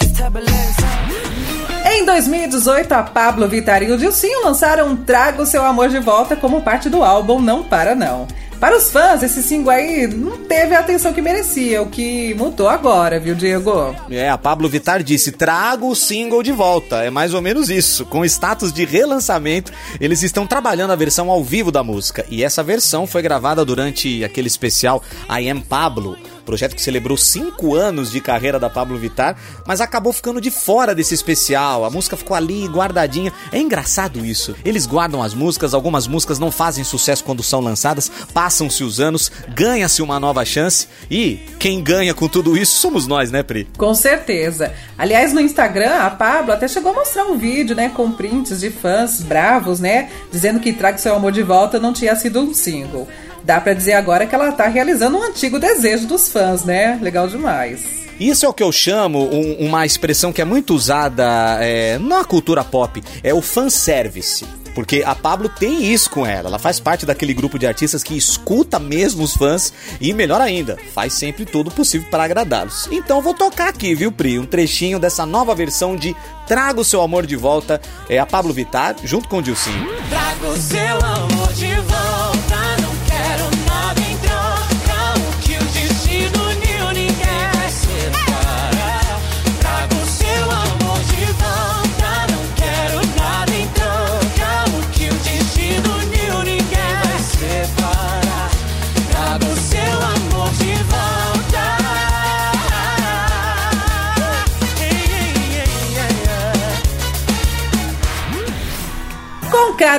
Em 1.84 2.04
2018, 2.04 2.92
a 2.92 3.02
Pablo 3.02 3.48
Vittar 3.48 3.82
e 3.82 3.92
o 3.92 3.98
Dilcinho 3.98 4.44
lançaram 4.44 4.96
Traga 4.96 5.42
o 5.42 5.46
Seu 5.46 5.64
Amor 5.64 5.88
de 5.88 5.98
Volta 5.98 6.36
como 6.36 6.62
parte 6.62 6.88
do 6.88 7.02
álbum 7.02 7.40
Não 7.40 7.62
Para 7.62 7.94
Não. 7.94 8.26
Para 8.60 8.76
os 8.76 8.90
fãs, 8.90 9.22
esse 9.22 9.40
single 9.40 9.70
aí 9.70 10.08
não 10.08 10.36
teve 10.38 10.74
a 10.74 10.80
atenção 10.80 11.12
que 11.12 11.22
merecia, 11.22 11.80
o 11.80 11.88
que 11.88 12.34
mudou 12.34 12.68
agora, 12.68 13.20
viu, 13.20 13.34
Diego? 13.34 13.94
É, 14.10 14.28
a 14.28 14.36
Pablo 14.36 14.68
Vittar 14.68 15.02
disse: 15.02 15.30
trago 15.30 15.88
o 15.88 15.94
single 15.94 16.42
de 16.42 16.50
volta. 16.50 17.04
É 17.04 17.10
mais 17.10 17.34
ou 17.34 17.40
menos 17.40 17.70
isso. 17.70 18.04
Com 18.06 18.24
status 18.24 18.72
de 18.72 18.84
relançamento, 18.84 19.72
eles 20.00 20.24
estão 20.24 20.46
trabalhando 20.46 20.90
a 20.90 20.96
versão 20.96 21.30
ao 21.30 21.44
vivo 21.44 21.70
da 21.70 21.84
música. 21.84 22.26
E 22.28 22.42
essa 22.42 22.62
versão 22.62 23.06
foi 23.06 23.22
gravada 23.22 23.64
durante 23.64 24.24
aquele 24.24 24.48
especial 24.48 25.02
I 25.30 25.48
Am 25.48 25.60
Pablo. 25.60 26.16
Projeto 26.48 26.74
que 26.74 26.80
celebrou 26.80 27.14
cinco 27.18 27.74
anos 27.74 28.10
de 28.10 28.22
carreira 28.22 28.58
da 28.58 28.70
Pablo 28.70 28.96
Vittar, 28.96 29.36
mas 29.66 29.82
acabou 29.82 30.14
ficando 30.14 30.40
de 30.40 30.50
fora 30.50 30.94
desse 30.94 31.12
especial. 31.12 31.84
A 31.84 31.90
música 31.90 32.16
ficou 32.16 32.34
ali 32.34 32.66
guardadinha. 32.68 33.30
É 33.52 33.58
engraçado 33.58 34.24
isso. 34.24 34.56
Eles 34.64 34.86
guardam 34.86 35.22
as 35.22 35.34
músicas, 35.34 35.74
algumas 35.74 36.06
músicas 36.06 36.38
não 36.38 36.50
fazem 36.50 36.84
sucesso 36.84 37.22
quando 37.22 37.42
são 37.42 37.60
lançadas, 37.60 38.10
passam-se 38.32 38.82
os 38.82 38.98
anos, 38.98 39.30
ganha-se 39.54 40.00
uma 40.00 40.18
nova 40.18 40.42
chance 40.42 40.88
e 41.10 41.38
quem 41.58 41.82
ganha 41.82 42.14
com 42.14 42.26
tudo 42.26 42.56
isso 42.56 42.80
somos 42.80 43.06
nós, 43.06 43.30
né, 43.30 43.42
Pri? 43.42 43.68
Com 43.76 43.94
certeza. 43.94 44.72
Aliás, 44.96 45.34
no 45.34 45.42
Instagram, 45.42 45.98
a 45.98 46.08
Pablo 46.08 46.52
até 46.54 46.66
chegou 46.66 46.92
a 46.92 46.94
mostrar 46.94 47.26
um 47.26 47.36
vídeo, 47.36 47.76
né, 47.76 47.90
com 47.94 48.10
prints 48.10 48.60
de 48.60 48.70
fãs 48.70 49.20
bravos, 49.20 49.80
né, 49.80 50.08
dizendo 50.32 50.60
que 50.60 50.72
Traga 50.72 50.96
Seu 50.96 51.14
Amor 51.14 51.30
de 51.30 51.42
Volta 51.42 51.78
não 51.78 51.92
tinha 51.92 52.16
sido 52.16 52.40
um 52.40 52.54
single. 52.54 53.06
Dá 53.44 53.60
pra 53.60 53.72
dizer 53.72 53.94
agora 53.94 54.26
que 54.26 54.34
ela 54.34 54.52
tá 54.52 54.66
realizando 54.68 55.16
um 55.18 55.22
antigo 55.22 55.58
desejo 55.58 56.06
dos 56.06 56.28
fãs, 56.28 56.64
né? 56.64 56.98
Legal 57.00 57.26
demais. 57.28 57.98
Isso 58.20 58.44
é 58.44 58.48
o 58.48 58.52
que 58.52 58.62
eu 58.62 58.72
chamo 58.72 59.20
um- 59.32 59.66
uma 59.66 59.86
expressão 59.86 60.32
que 60.32 60.42
é 60.42 60.44
muito 60.44 60.74
usada 60.74 61.24
é, 61.60 61.98
na 61.98 62.24
cultura 62.24 62.64
pop, 62.64 63.02
é 63.22 63.32
o 63.32 63.40
fanservice. 63.40 64.44
Porque 64.74 65.02
a 65.04 65.14
Pablo 65.14 65.48
tem 65.48 65.92
isso 65.92 66.08
com 66.10 66.24
ela. 66.24 66.48
Ela 66.48 66.58
faz 66.58 66.78
parte 66.78 67.04
daquele 67.04 67.34
grupo 67.34 67.58
de 67.58 67.66
artistas 67.66 68.02
que 68.04 68.16
escuta 68.16 68.78
mesmo 68.78 69.24
os 69.24 69.34
fãs 69.34 69.72
e, 70.00 70.12
melhor 70.12 70.40
ainda, 70.40 70.76
faz 70.94 71.14
sempre 71.14 71.44
todo 71.44 71.66
o 71.66 71.70
possível 71.72 72.06
para 72.10 72.22
agradá-los. 72.22 72.88
Então 72.92 73.20
vou 73.20 73.34
tocar 73.34 73.68
aqui, 73.70 73.92
viu, 73.94 74.12
Pri? 74.12 74.38
Um 74.38 74.46
trechinho 74.46 75.00
dessa 75.00 75.26
nova 75.26 75.52
versão 75.52 75.96
de 75.96 76.14
Traga 76.46 76.80
o 76.80 76.84
Seu 76.84 77.02
Amor 77.02 77.26
de 77.26 77.34
Volta. 77.34 77.80
É 78.08 78.18
a 78.20 78.26
Pablo 78.26 78.52
Vittar, 78.52 78.94
junto 79.02 79.28
com 79.28 79.38
o 79.38 79.42
Dilcinho. 79.42 79.84
Trago 80.10 80.56
seu 80.56 80.96
amor 81.04 81.52
de 81.54 81.74
volta, 81.74 82.27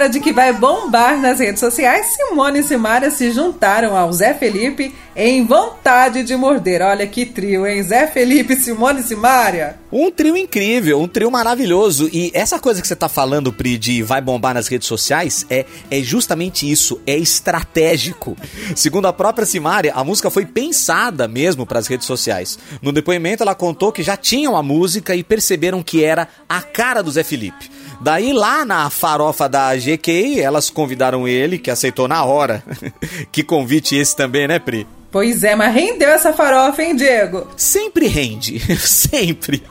de 0.08 0.20
que 0.20 0.32
vai 0.32 0.54
bombar 0.54 1.20
nas 1.20 1.40
redes 1.40 1.60
sociais, 1.60 2.16
Simone 2.16 2.60
e 2.60 2.64
Simaria 2.64 3.12
se 3.12 3.32
juntaram 3.32 3.98
ao 3.98 4.14
Zé 4.14 4.34
Felipe 4.34 4.94
em 5.16 5.46
vontade 5.46 6.24
de 6.24 6.36
morder. 6.36 6.82
Olha 6.82 7.06
que 7.06 7.26
trio, 7.26 7.68
hein? 7.68 7.84
Zé 7.84 8.08
Felipe, 8.08 8.56
Simone 8.56 9.02
e 9.02 9.04
Simaria. 9.04 9.78
Um 9.92 10.10
trio 10.10 10.38
incrível, 10.38 11.02
um 11.02 11.08
trio 11.08 11.30
maravilhoso. 11.30 12.10
E 12.14 12.32
essa 12.34 12.60
coisa 12.60 12.82
que 12.82 12.88
você 12.88 12.96
tá 12.96 13.10
falando, 13.10 13.52
Pri, 13.52 13.78
de 13.78 14.02
vai 14.02 14.22
bombar 14.22 14.54
nas 14.54 14.68
redes 14.68 14.88
sociais, 14.88 15.46
é, 15.50 15.66
é 15.92 16.02
justamente 16.02 16.70
isso, 16.70 17.02
é 17.06 17.18
estratégico. 17.18 18.38
Segundo 18.76 19.08
a 19.08 19.14
própria 19.14 19.46
Simária, 19.46 19.92
a 19.94 20.04
música 20.04 20.30
foi 20.30 20.46
pensada 20.46 21.28
mesmo 21.28 21.66
para 21.66 21.80
as 21.80 21.88
redes 21.88 22.08
sociais. 22.08 22.58
No 22.82 22.92
depoimento, 22.92 23.44
ela 23.44 23.56
contou 23.56 23.92
que 23.92 24.04
já 24.04 24.16
tinham 24.16 24.56
a 24.56 24.64
música 24.64 25.16
e 25.16 25.24
perceberam 25.24 25.84
que 25.84 26.04
era 26.04 26.28
a 26.48 26.62
cara 26.62 27.02
do 27.02 27.12
Zé 27.12 27.24
Felipe. 27.24 27.70
Daí 28.02 28.34
lá 28.34 28.64
na 28.64 28.90
farofa 28.90 29.50
da 29.50 29.76
GK, 29.76 30.40
elas 30.40 30.70
convidaram 30.70 31.28
ele, 31.28 31.58
que 31.58 31.70
aceitou 31.70 32.08
na 32.08 32.24
hora. 32.24 32.64
que 33.32 33.44
convite 33.44 33.96
esse 33.96 34.16
também, 34.16 34.48
né, 34.48 34.60
Pri? 34.60 34.88
Pois 35.12 35.44
é, 35.44 35.56
mas 35.56 35.74
rendeu 35.74 36.10
essa 36.10 36.32
farofa, 36.32 36.84
hein, 36.84 36.96
Diego? 36.96 37.48
Sempre 37.58 38.06
rende, 38.06 38.60
sempre. 38.78 39.64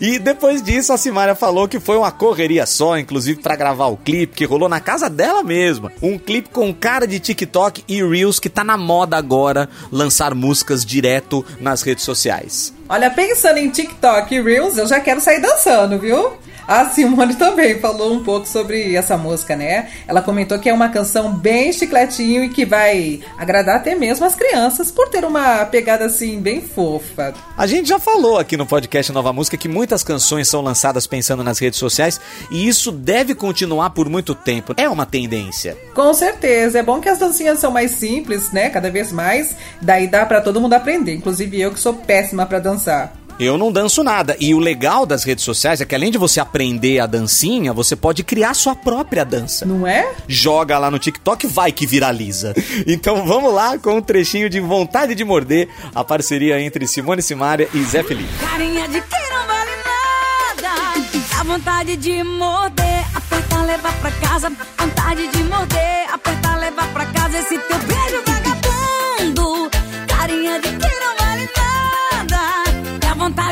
E 0.00 0.18
depois 0.18 0.62
disso, 0.62 0.90
a 0.90 0.96
Simária 0.96 1.34
falou 1.34 1.68
que 1.68 1.78
foi 1.78 1.98
uma 1.98 2.10
correria 2.10 2.64
só, 2.64 2.98
inclusive 2.98 3.42
pra 3.42 3.56
gravar 3.56 3.88
o 3.88 3.96
clipe 3.98 4.34
que 4.34 4.46
rolou 4.46 4.70
na 4.70 4.80
casa 4.80 5.10
dela 5.10 5.42
mesma. 5.42 5.92
Um 6.00 6.18
clipe 6.18 6.48
com 6.48 6.72
cara 6.72 7.06
de 7.06 7.20
TikTok 7.20 7.84
e 7.86 8.02
Reels 8.02 8.40
que 8.40 8.48
tá 8.48 8.64
na 8.64 8.78
moda 8.78 9.18
agora 9.18 9.68
lançar 9.92 10.34
músicas 10.34 10.84
direto 10.84 11.44
nas 11.60 11.82
redes 11.82 12.04
sociais. 12.04 12.72
Olha, 12.88 13.10
pensando 13.10 13.58
em 13.58 13.68
TikTok 13.68 14.34
e 14.34 14.40
Reels, 14.40 14.78
eu 14.78 14.86
já 14.86 14.98
quero 14.98 15.20
sair 15.20 15.42
dançando, 15.42 15.98
viu? 15.98 16.32
A 16.66 16.86
Simone 16.86 17.36
também 17.36 17.78
falou 17.78 18.12
um 18.12 18.24
pouco 18.24 18.46
sobre 18.46 18.96
essa 18.96 19.16
música, 19.16 19.54
né? 19.54 19.88
Ela 20.06 20.20
comentou 20.20 20.58
que 20.58 20.68
é 20.68 20.74
uma 20.74 20.88
canção 20.88 21.32
bem 21.32 21.72
chicletinho 21.72 22.42
e 22.42 22.48
que 22.48 22.64
vai 22.64 23.20
agradar 23.38 23.76
até 23.76 23.94
mesmo 23.94 24.26
as 24.26 24.34
crianças 24.34 24.90
por 24.90 25.08
ter 25.08 25.24
uma 25.24 25.64
pegada 25.66 26.06
assim 26.06 26.40
bem 26.40 26.60
fofa. 26.60 27.34
A 27.56 27.66
gente 27.68 27.88
já 27.88 28.00
falou 28.00 28.38
aqui 28.38 28.56
no 28.56 28.66
podcast 28.66 29.12
Nova 29.12 29.32
Música 29.32 29.56
que 29.56 29.68
muitas 29.68 30.02
canções 30.02 30.48
são 30.48 30.60
lançadas 30.60 31.06
pensando 31.06 31.44
nas 31.44 31.60
redes 31.60 31.78
sociais 31.78 32.20
e 32.50 32.66
isso 32.66 32.90
deve 32.90 33.34
continuar 33.34 33.90
por 33.90 34.08
muito 34.08 34.34
tempo. 34.34 34.74
É 34.76 34.88
uma 34.88 35.06
tendência. 35.06 35.76
Com 35.94 36.12
certeza, 36.12 36.80
é 36.80 36.82
bom 36.82 37.00
que 37.00 37.08
as 37.08 37.18
dancinhas 37.18 37.60
são 37.60 37.70
mais 37.70 37.92
simples, 37.92 38.50
né? 38.50 38.70
Cada 38.70 38.90
vez 38.90 39.12
mais, 39.12 39.54
daí 39.80 40.08
dá 40.08 40.26
pra 40.26 40.40
todo 40.40 40.60
mundo 40.60 40.72
aprender, 40.72 41.14
inclusive 41.14 41.60
eu 41.60 41.72
que 41.72 41.78
sou 41.78 41.94
péssima 41.94 42.44
pra 42.44 42.58
dançar. 42.58 43.25
Eu 43.38 43.58
não 43.58 43.70
danço 43.70 44.02
nada. 44.02 44.36
E 44.40 44.54
o 44.54 44.58
legal 44.58 45.04
das 45.04 45.22
redes 45.24 45.44
sociais 45.44 45.80
é 45.80 45.84
que 45.84 45.94
além 45.94 46.10
de 46.10 46.18
você 46.18 46.40
aprender 46.40 47.00
a 47.00 47.06
dancinha, 47.06 47.72
você 47.72 47.94
pode 47.94 48.24
criar 48.24 48.54
sua 48.54 48.74
própria 48.74 49.24
dança. 49.24 49.66
Não 49.66 49.86
é? 49.86 50.10
Joga 50.26 50.78
lá 50.78 50.90
no 50.90 50.98
TikTok, 50.98 51.46
vai 51.46 51.72
que 51.72 51.86
viraliza. 51.86 52.54
Então 52.86 53.26
vamos 53.26 53.52
lá 53.52 53.78
com 53.78 53.96
um 53.96 54.02
trechinho 54.02 54.48
de 54.48 54.60
Vontade 54.60 55.14
de 55.14 55.24
Morder, 55.24 55.68
a 55.94 56.04
parceria 56.04 56.60
entre 56.60 56.86
Simone 56.86 57.20
Simaria 57.20 57.68
e 57.74 57.82
Zé 57.82 58.02
Felipe. 58.02 58.28
Carinha 58.38 58.86
de 58.88 59.00
quem 59.00 59.30
não 59.30 59.46
vale 59.46 59.70
nada. 59.84 61.28
Dá 61.30 61.42
vontade 61.42 61.96
de 61.96 62.22
morder, 62.22 63.04
apertar, 63.14 63.64
levar 63.66 63.92
pra 64.00 64.10
casa. 64.12 64.52
Vontade 64.78 65.28
de 65.28 65.44
morder, 65.44 66.12
apertar, 66.12 66.58
levar 66.58 66.92
pra 66.92 67.06
casa. 67.06 67.38
Esse 67.38 67.58
teu 67.58 67.78
beijo 67.78 68.16
vagabundo. 68.18 68.35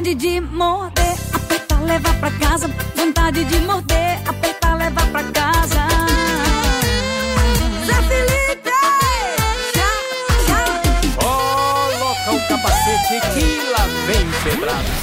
Vontade 0.04 0.14
de 0.16 0.40
morder, 0.40 1.16
apertar, 1.32 1.82
levar 1.82 2.20
pra 2.20 2.30
casa. 2.32 2.68
Vontade 2.94 3.44
de 3.44 3.58
morder, 3.60 4.20
apertar, 4.28 4.76
levar 4.76 5.06
pra 5.06 5.22
casa. 5.32 5.88
Zé 7.86 8.02
Felipe! 8.02 8.70
Já, 9.74 9.92
já. 10.46 10.62
Coloca 11.16 12.32
o 12.32 12.48
capacete 12.48 13.20
que 13.32 13.70
lá 13.70 13.86
vem 14.06 14.26
pedrada. 14.44 14.93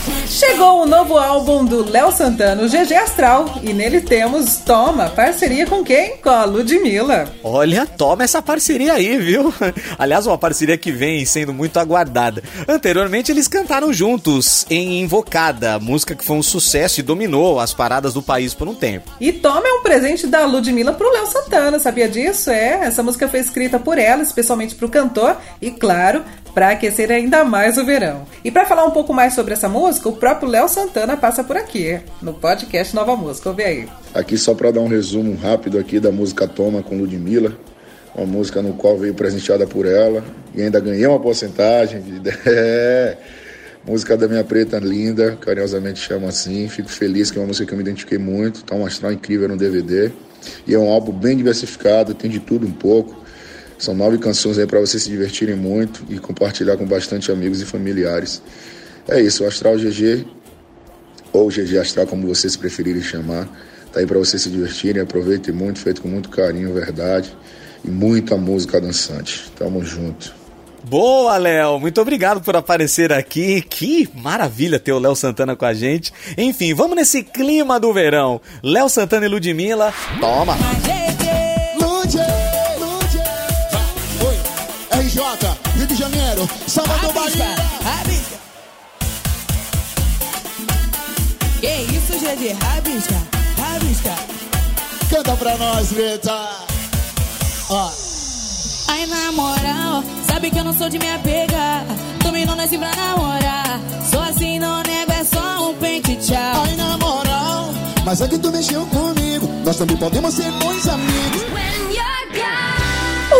Chegou 0.42 0.82
o 0.82 0.88
novo 0.88 1.20
álbum 1.20 1.64
do 1.64 1.88
Léo 1.88 2.12
Santana, 2.12 2.64
o 2.64 2.68
GG 2.68 2.96
Astral, 2.96 3.60
e 3.62 3.74
nele 3.74 4.02
temos 4.02 4.56
Toma, 4.56 5.08
parceria 5.08 5.68
com 5.68 5.84
quem? 5.84 6.18
Com 6.18 6.32
a 6.32 6.46
Ludmilla. 6.46 7.32
Olha, 7.44 7.86
toma 7.86 8.24
essa 8.24 8.42
parceria 8.42 8.94
aí, 8.94 9.20
viu? 9.20 9.54
Aliás, 10.00 10.26
uma 10.26 10.40
parceria 10.40 10.80
que 10.80 10.92
vem 10.92 11.24
sendo 11.28 11.54
muito 11.54 11.78
aguardada. 11.78 12.42
Anteriormente, 12.68 13.32
eles 13.32 13.48
cantaram 13.48 13.94
juntos 13.94 14.66
em 14.68 15.00
Invocada, 15.02 15.78
música 15.78 16.16
que 16.16 16.26
foi 16.26 16.38
um 16.38 16.42
sucesso 16.42 17.00
e 17.00 17.04
dominou 17.04 17.60
as 17.60 17.72
paradas 17.72 18.16
do 18.16 18.24
país 18.24 18.56
por 18.56 18.68
um 18.68 18.74
tempo. 18.74 19.12
E 19.22 19.32
Toma 19.32 19.68
é 19.68 19.74
um 19.74 19.84
presente 19.84 20.26
da 20.26 20.44
Ludmilla 20.48 20.94
pro 20.94 21.14
Léo 21.14 21.28
Santana, 21.28 21.78
sabia 21.78 22.10
disso? 22.10 22.50
É, 22.50 22.88
essa 22.88 23.04
música 23.04 23.28
foi 23.28 23.42
escrita 23.42 23.78
por 23.78 24.00
ela, 24.00 24.24
especialmente 24.24 24.74
pro 24.74 24.90
cantor, 24.90 25.38
e 25.62 25.70
claro, 25.70 26.24
para 26.54 26.70
aquecer 26.70 27.12
ainda 27.12 27.44
mais 27.44 27.78
o 27.78 27.86
verão. 27.86 28.26
E 28.44 28.52
para 28.52 28.66
falar 28.66 28.86
um 28.86 28.92
pouco 28.92 29.14
mais 29.14 29.34
sobre 29.34 29.54
essa 29.54 29.70
música, 29.70 30.10
o 30.10 30.14
próprio 30.14 30.50
Léo 30.50 30.68
Santana 30.68 31.16
passa 31.16 31.44
por 31.44 31.58
aqui, 31.58 32.00
no 32.22 32.34
podcast 32.34 32.96
Nova 32.96 33.16
Música. 33.16 33.50
Ouve 33.50 33.64
aí. 33.64 33.88
Aqui 34.14 34.38
só 34.38 34.54
para 34.54 34.72
dar 34.72 34.82
um 34.82 34.88
resumo 34.88 35.36
rápido 35.36 35.78
aqui 35.78 36.00
da 36.00 36.12
música 36.12 36.48
Toma 36.48 36.84
com 36.84 36.98
Ludmilla, 36.98 37.58
uma 38.16 38.26
música 38.26 38.62
no 38.62 38.74
qual 38.74 38.98
veio 38.98 39.14
presenteada 39.14 39.66
por 39.66 39.86
ela 39.86 40.24
e 40.54 40.62
ainda 40.62 40.80
ganhei 40.80 41.06
uma 41.06 41.20
porcentagem. 41.20 42.04
É, 42.46 43.18
música 43.86 44.16
da 44.18 44.28
minha 44.28 44.44
preta 44.44 44.78
linda, 44.78 45.38
carinhosamente 45.40 46.00
chama 46.00 46.28
assim. 46.28 46.68
Fico 46.68 46.90
feliz 46.90 47.32
que 47.32 47.38
é 47.38 47.42
uma 47.42 47.48
música 47.48 47.66
que 47.66 47.74
eu 47.74 47.78
me 47.78 47.84
identifiquei 47.84 48.18
muito, 48.18 48.64
tá 48.64 48.76
um 48.76 48.86
astral 48.86 49.12
incrível 49.12 49.48
no 49.48 49.58
DVD. 49.58 50.12
E 50.68 50.74
é 50.74 50.78
um 50.78 50.90
álbum 50.90 51.12
bem 51.12 51.38
diversificado, 51.38 52.14
tem 52.14 52.30
de 52.30 52.40
tudo 52.40 52.66
um 52.66 52.72
pouco. 52.72 53.21
São 53.82 53.96
nove 53.96 54.20
canções 54.20 54.60
aí 54.60 54.68
para 54.68 54.80
vocês 54.80 55.02
se 55.02 55.10
divertirem 55.10 55.56
muito 55.56 56.06
e 56.08 56.20
compartilhar 56.20 56.78
com 56.78 56.86
bastante 56.86 57.32
amigos 57.32 57.62
e 57.62 57.66
familiares. 57.66 58.40
É 59.08 59.20
isso, 59.20 59.44
o 59.44 59.48
Astral 59.48 59.76
GG, 59.76 60.24
ou 61.34 61.50
GG 61.50 61.80
Astral, 61.80 62.06
como 62.06 62.28
vocês 62.28 62.56
preferirem 62.56 63.02
chamar, 63.02 63.50
tá 63.92 64.00
aí 64.00 64.06
para 64.06 64.20
vocês 64.20 64.44
se 64.44 64.52
divertirem, 64.52 65.02
aproveitem 65.02 65.52
muito, 65.52 65.80
feito 65.80 66.00
com 66.00 66.08
muito 66.08 66.30
carinho, 66.30 66.72
verdade, 66.72 67.36
e 67.84 67.90
muita 67.90 68.38
música 68.38 68.80
dançante. 68.80 69.52
Tamo 69.58 69.84
junto. 69.84 70.32
Boa, 70.84 71.36
Léo! 71.38 71.80
Muito 71.80 72.00
obrigado 72.00 72.40
por 72.40 72.56
aparecer 72.56 73.12
aqui. 73.12 73.64
Que 73.64 74.08
maravilha 74.14 74.80
ter 74.80 74.92
o 74.92 75.00
Léo 75.00 75.16
Santana 75.16 75.56
com 75.56 75.66
a 75.66 75.74
gente. 75.74 76.14
Enfim, 76.38 76.76
vamos 76.76 76.96
nesse 76.96 77.24
clima 77.24 77.80
do 77.80 77.92
verão. 77.92 78.42
Léo 78.62 78.90
Santana 78.90 79.26
e 79.26 79.30
Ludmilla, 79.30 79.92
toma! 80.20 80.56
Janeiro, 86.42 86.50
Salvador, 86.68 87.14
Bahia. 87.14 87.56
Que 91.60 91.68
isso, 91.68 92.14
GG? 92.14 92.58
Rabisca, 92.60 93.16
rabisca. 93.58 94.16
Canta 95.10 95.36
pra 95.36 95.58
nós, 95.58 95.92
Greta. 95.92 96.50
Ó. 97.70 97.92
Ai, 98.88 99.06
na 99.06 99.32
moral, 99.32 100.04
sabe 100.28 100.50
que 100.50 100.58
eu 100.58 100.64
não 100.64 100.74
sou 100.74 100.90
de 100.90 100.98
me 100.98 101.10
apegar. 101.12 101.86
Dominou 102.24 102.56
nós 102.56 102.70
pra 102.70 102.96
namorar. 102.96 103.80
Sou 104.10 104.22
assim, 104.22 104.60
não 104.60 104.82
nego, 104.84 105.12
é 105.12 105.24
só 105.24 105.70
um 105.70 105.76
pente, 105.76 106.16
tchau. 106.16 106.64
Ai, 106.66 106.76
na 106.76 106.98
moral, 106.98 107.70
mas 108.04 108.22
é 108.22 108.28
que 108.28 108.40
tu 108.40 108.52
mexeu 108.52 108.86
comigo. 108.88 109.48
Nós 109.64 109.78
também 109.78 109.98
podemos 109.98 110.34
ser 110.34 110.52
bons 110.54 110.88
amigos. 110.88 111.71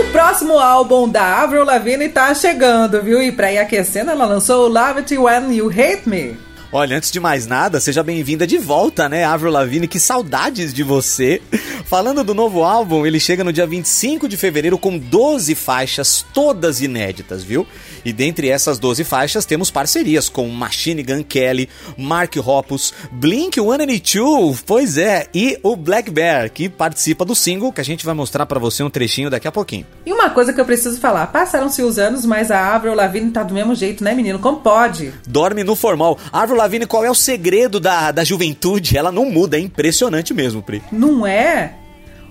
O 0.02 0.12
próximo 0.12 0.58
álbum 0.58 1.08
da 1.08 1.44
Avril 1.44 1.64
Lavigne 1.64 2.10
tá 2.10 2.34
chegando, 2.34 3.00
viu? 3.04 3.22
E 3.22 3.32
pra 3.32 3.52
ir 3.52 3.60
aquecendo, 3.60 4.10
ela 4.10 4.26
lançou 4.26 4.68
Love 4.68 5.02
It 5.02 5.16
When 5.16 5.54
You 5.56 5.70
Hate 5.70 6.10
Me. 6.10 6.51
Olha, 6.74 6.96
antes 6.96 7.12
de 7.12 7.20
mais 7.20 7.46
nada, 7.46 7.82
seja 7.82 8.02
bem-vinda 8.02 8.48
de 8.48 8.58
volta, 8.58 9.10
né, 9.10 9.26
Avril 9.26 9.52
Lavigne, 9.52 9.90
que 9.90 10.00
saudades 10.00 10.74
de 10.74 10.84
você. 10.84 11.42
Falando 11.84 12.24
do 12.24 12.34
novo 12.34 12.64
álbum, 12.64 13.06
ele 13.06 13.20
chega 13.20 13.44
no 13.44 13.52
dia 13.52 13.68
25 13.68 14.26
de 14.26 14.38
fevereiro 14.38 14.78
com 14.78 14.98
12 14.98 15.54
faixas, 15.54 16.26
todas 16.34 16.80
inéditas, 16.80 17.44
viu? 17.44 17.68
E 18.06 18.14
dentre 18.14 18.48
essas 18.48 18.80
12 18.80 19.04
faixas 19.04 19.46
temos 19.46 19.70
parcerias 19.70 20.30
com 20.30 20.48
Machine 20.48 21.04
Gun 21.04 21.24
Kelly, 21.24 21.68
Mark 21.98 22.38
Hoppus, 22.38 22.94
Blink-182, 23.20 24.64
pois 24.66 24.98
é, 24.98 25.28
e 25.34 25.60
o 25.62 25.76
Black 25.76 26.10
Bear, 26.10 26.50
que 26.50 26.70
participa 26.70 27.26
do 27.26 27.36
single, 27.36 27.74
que 27.74 27.82
a 27.82 27.86
gente 27.86 28.06
vai 28.06 28.16
mostrar 28.16 28.46
pra 28.46 28.60
você 28.60 28.82
um 28.82 28.90
trechinho 28.90 29.30
daqui 29.30 29.46
a 29.46 29.52
pouquinho. 29.52 29.86
E 30.06 30.14
uma 30.14 30.30
coisa 30.30 30.54
que 30.54 30.62
eu 30.62 30.66
preciso 30.66 31.02
falar, 31.02 31.28
passaram-se 31.28 31.84
os 31.84 32.00
anos, 32.00 32.26
mas 32.26 32.50
a 32.50 32.74
Avril 32.74 32.96
Lavigne 32.96 33.30
tá 33.30 33.44
do 33.44 33.54
mesmo 33.54 33.76
jeito, 33.76 34.06
né, 34.06 34.14
menino? 34.14 34.40
Como 34.40 34.62
pode? 34.62 35.14
Dorme 35.28 35.66
no 35.66 35.76
formal. 35.76 36.18
Avril 36.32 36.61
Lavigne, 36.62 36.86
qual 36.86 37.04
é 37.04 37.10
o 37.10 37.16
segredo 37.16 37.80
da, 37.80 38.12
da 38.12 38.24
juventude? 38.24 38.98
Ela 38.98 39.12
não 39.12 39.26
muda, 39.26 39.58
é 39.58 39.60
impressionante 39.60 40.34
mesmo, 40.34 40.62
Pri. 40.62 40.82
Não 40.92 41.26
é? 41.26 41.74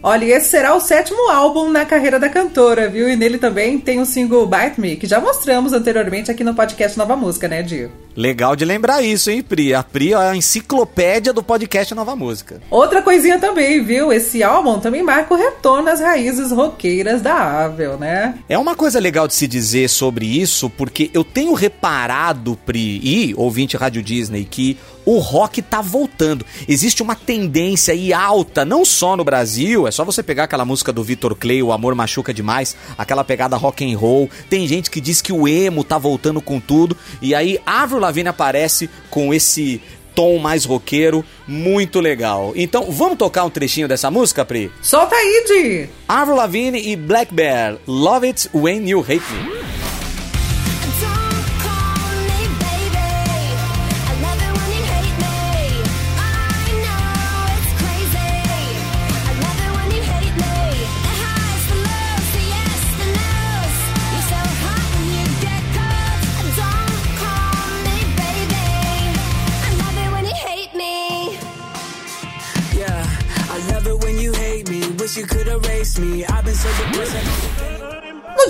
Olha, 0.03 0.25
e 0.25 0.33
esse 0.33 0.49
será 0.49 0.75
o 0.75 0.81
sétimo 0.81 1.29
álbum 1.29 1.69
na 1.71 1.85
carreira 1.85 2.19
da 2.19 2.31
cantora, 2.31 2.89
viu? 2.89 3.07
E 3.07 3.17
nele 3.17 3.37
também 3.37 3.79
tem 3.79 4.01
o 4.01 4.07
single 4.07 4.47
Bite 4.47 4.81
Me, 4.81 4.97
que 4.97 5.07
já 5.07 5.21
mostramos 5.21 5.75
anteriormente 5.75 6.31
aqui 6.31 6.43
no 6.43 6.55
podcast 6.55 6.97
Nova 6.97 7.15
Música, 7.15 7.47
né, 7.47 7.63
Dio? 7.63 7.93
Legal 8.17 8.57
de 8.57 8.65
lembrar 8.65 9.03
isso, 9.03 9.31
hein, 9.31 9.43
Pri? 9.43 9.75
A 9.75 9.83
Pri 9.83 10.13
é 10.13 10.17
a 10.17 10.35
enciclopédia 10.35 11.35
do 11.35 11.43
podcast 11.43 11.95
Nova 11.95 12.17
Música. 12.17 12.63
Outra 12.71 13.03
coisinha 13.03 13.39
também, 13.39 13.85
viu? 13.85 14.11
Esse 14.11 14.43
álbum 14.43 14.81
também 14.81 15.03
marca 15.03 15.35
o 15.35 15.37
retorno 15.37 15.91
às 15.91 16.01
raízes 16.01 16.51
roqueiras 16.51 17.21
da 17.21 17.65
Avril, 17.65 17.99
né? 17.99 18.37
É 18.49 18.57
uma 18.57 18.75
coisa 18.75 18.99
legal 18.99 19.29
de 19.29 19.35
se 19.35 19.47
dizer 19.47 19.89
sobre 19.89 20.25
isso, 20.25 20.71
porque 20.71 21.11
eu 21.13 21.23
tenho 21.23 21.53
reparado, 21.53 22.59
Pri, 22.65 23.01
e 23.03 23.35
ouvinte 23.37 23.77
Rádio 23.77 24.03
Disney, 24.03 24.45
que 24.45 24.79
o 25.05 25.19
rock 25.19 25.63
tá 25.63 25.81
voltando. 25.81 26.45
Existe 26.69 27.03
uma 27.03 27.15
tendência 27.15 27.93
aí 27.95 28.13
alta, 28.13 28.65
não 28.65 28.85
só 28.85 29.17
no 29.17 29.25
Brasil, 29.25 29.87
é 29.87 29.91
só 29.91 30.05
você 30.05 30.23
pegar 30.23 30.45
aquela 30.45 30.65
música 30.65 30.93
do 30.93 31.03
Vitor 31.03 31.35
Clay, 31.35 31.63
O 31.63 31.73
Amor 31.73 31.95
Machuca 31.95 32.33
Demais, 32.33 32.77
aquela 32.97 33.25
pegada 33.25 33.57
rock 33.57 33.85
and 33.85 33.97
roll. 33.97 34.29
Tem 34.49 34.67
gente 34.67 34.91
que 34.91 35.01
diz 35.01 35.21
que 35.21 35.33
o 35.33 35.49
emo 35.49 35.85
tá 35.85 35.99
voltando 35.99 36.41
com 36.41 36.61
tudo, 36.61 36.97
e 37.21 37.35
aí 37.35 37.59
Avril 37.65 38.01
Lavigne 38.01 38.29
aparece 38.29 38.89
com 39.09 39.33
esse 39.33 39.81
tom 40.15 40.39
mais 40.39 40.65
roqueiro, 40.65 41.25
muito 41.47 42.01
legal. 42.01 42.53
Então, 42.55 42.91
vamos 42.91 43.17
tocar 43.17 43.45
um 43.45 43.51
trechinho 43.51 43.89
dessa 43.89 44.11
música, 44.11 44.45
Pri? 44.45 44.71
Solta 44.83 45.15
aí, 45.15 45.45
Di! 45.47 45.91
Avril 46.09 46.37
Lavigne 46.37 46.91
e 46.91 46.97
Black 46.97 47.33
Bear, 47.33 47.79
Love 47.87 48.27
It 48.27 48.51
When 48.53 48.89
You 48.89 49.01
Hate 49.01 49.23
Me. 49.33 49.80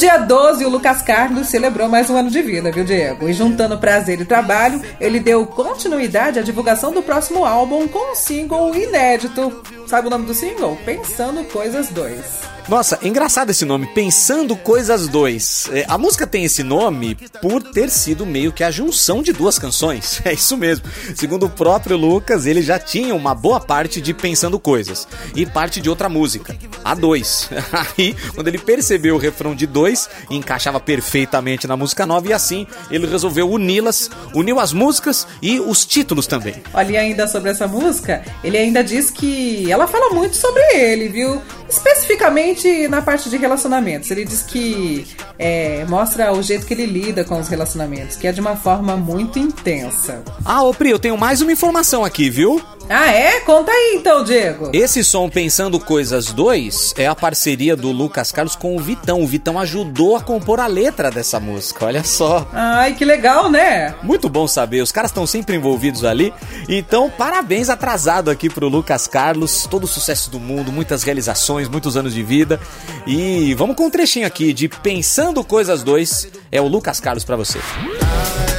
Dia 0.00 0.16
12, 0.16 0.64
o 0.64 0.70
Lucas 0.70 1.02
Carlos 1.02 1.48
celebrou 1.48 1.86
mais 1.86 2.08
um 2.08 2.16
ano 2.16 2.30
de 2.30 2.40
vida, 2.40 2.72
viu, 2.72 2.82
Diego? 2.82 3.28
E 3.28 3.34
juntando 3.34 3.76
prazer 3.76 4.18
e 4.18 4.24
trabalho, 4.24 4.80
ele 4.98 5.20
deu 5.20 5.46
continuidade 5.46 6.38
à 6.38 6.42
divulgação 6.42 6.90
do 6.90 7.02
próximo 7.02 7.44
álbum 7.44 7.86
com 7.86 8.12
um 8.12 8.14
single 8.14 8.74
inédito. 8.74 9.62
Sabe 9.86 10.06
o 10.06 10.10
nome 10.10 10.24
do 10.24 10.32
single? 10.32 10.78
Pensando 10.86 11.44
Coisas 11.44 11.90
2. 11.90 12.59
Nossa, 12.68 12.98
é 13.02 13.08
engraçado 13.08 13.50
esse 13.50 13.64
nome, 13.64 13.86
Pensando 13.88 14.54
Coisas 14.56 15.08
2. 15.08 15.70
É, 15.72 15.84
a 15.88 15.98
música 15.98 16.26
tem 16.26 16.44
esse 16.44 16.62
nome 16.62 17.16
por 17.42 17.62
ter 17.62 17.90
sido 17.90 18.24
meio 18.24 18.52
que 18.52 18.62
a 18.62 18.70
junção 18.70 19.22
de 19.22 19.32
duas 19.32 19.58
canções. 19.58 20.20
É 20.30 20.34
isso 20.34 20.56
mesmo. 20.56 20.84
Segundo 21.16 21.46
o 21.46 21.50
próprio 21.50 21.96
Lucas, 21.96 22.46
ele 22.46 22.62
já 22.62 22.78
tinha 22.78 23.14
uma 23.14 23.34
boa 23.34 23.58
parte 23.58 24.00
de 24.00 24.14
Pensando 24.14 24.60
Coisas 24.60 25.08
e 25.34 25.44
parte 25.44 25.80
de 25.80 25.88
outra 25.90 26.08
música, 26.08 26.54
a 26.84 26.94
2. 26.94 27.50
Aí, 27.98 28.14
quando 28.34 28.46
ele 28.46 28.58
percebeu 28.58 29.16
o 29.16 29.18
refrão 29.18 29.54
de 29.54 29.66
2, 29.66 30.08
encaixava 30.30 30.78
perfeitamente 30.78 31.66
na 31.66 31.76
música 31.76 32.06
nova 32.06 32.28
e 32.28 32.32
assim 32.32 32.66
ele 32.90 33.06
resolveu 33.06 33.50
uni-las, 33.50 34.10
uniu 34.34 34.60
as 34.60 34.72
músicas 34.72 35.26
e 35.42 35.58
os 35.58 35.84
títulos 35.84 36.26
também. 36.26 36.62
Olha, 36.72 37.00
ainda 37.00 37.26
sobre 37.26 37.50
essa 37.50 37.66
música, 37.66 38.22
ele 38.44 38.58
ainda 38.58 38.84
diz 38.84 39.10
que 39.10 39.70
ela 39.70 39.88
fala 39.88 40.14
muito 40.14 40.36
sobre 40.36 40.62
ele, 40.74 41.08
viu? 41.08 41.42
Especificamente 41.70 42.88
na 42.88 43.00
parte 43.00 43.30
de 43.30 43.36
relacionamentos. 43.36 44.10
Ele 44.10 44.24
diz 44.24 44.42
que 44.42 45.06
é, 45.38 45.84
mostra 45.88 46.32
o 46.32 46.42
jeito 46.42 46.66
que 46.66 46.74
ele 46.74 46.84
lida 46.84 47.24
com 47.24 47.38
os 47.38 47.48
relacionamentos, 47.48 48.16
que 48.16 48.26
é 48.26 48.32
de 48.32 48.40
uma 48.40 48.56
forma 48.56 48.96
muito 48.96 49.38
intensa. 49.38 50.22
Ah, 50.44 50.62
ô 50.64 50.74
Pri, 50.74 50.90
eu 50.90 50.98
tenho 50.98 51.16
mais 51.16 51.40
uma 51.40 51.52
informação 51.52 52.04
aqui, 52.04 52.28
viu? 52.28 52.60
Ah, 52.92 53.12
é? 53.12 53.38
Conta 53.42 53.70
aí 53.70 53.94
então, 53.94 54.24
Diego. 54.24 54.68
Esse 54.72 55.04
som 55.04 55.28
Pensando 55.28 55.78
Coisas 55.78 56.32
2 56.32 56.94
é 56.98 57.06
a 57.06 57.14
parceria 57.14 57.76
do 57.76 57.92
Lucas 57.92 58.32
Carlos 58.32 58.56
com 58.56 58.74
o 58.74 58.80
Vitão. 58.80 59.22
O 59.22 59.26
Vitão 59.28 59.60
ajudou 59.60 60.16
a 60.16 60.20
compor 60.20 60.58
a 60.58 60.66
letra 60.66 61.08
dessa 61.08 61.38
música, 61.38 61.86
olha 61.86 62.02
só. 62.02 62.48
Ai, 62.52 62.94
que 62.94 63.04
legal, 63.04 63.48
né? 63.48 63.94
Muito 64.02 64.28
bom 64.28 64.48
saber, 64.48 64.82
os 64.82 64.90
caras 64.90 65.12
estão 65.12 65.24
sempre 65.24 65.54
envolvidos 65.54 66.04
ali. 66.04 66.34
Então, 66.68 67.08
parabéns 67.08 67.68
atrasado 67.68 68.28
aqui 68.28 68.50
pro 68.50 68.68
Lucas 68.68 69.06
Carlos. 69.06 69.68
Todo 69.70 69.84
o 69.84 69.88
sucesso 69.88 70.28
do 70.28 70.40
mundo, 70.40 70.72
muitas 70.72 71.04
realizações, 71.04 71.68
muitos 71.68 71.96
anos 71.96 72.12
de 72.12 72.24
vida. 72.24 72.60
E 73.06 73.54
vamos 73.54 73.76
com 73.76 73.84
um 73.84 73.90
trechinho 73.90 74.26
aqui 74.26 74.52
de 74.52 74.68
Pensando 74.68 75.44
Coisas 75.44 75.84
2. 75.84 76.26
É 76.50 76.60
o 76.60 76.66
Lucas 76.66 76.98
Carlos 76.98 77.22
pra 77.22 77.36
você. 77.36 77.58
Eu 77.58 78.49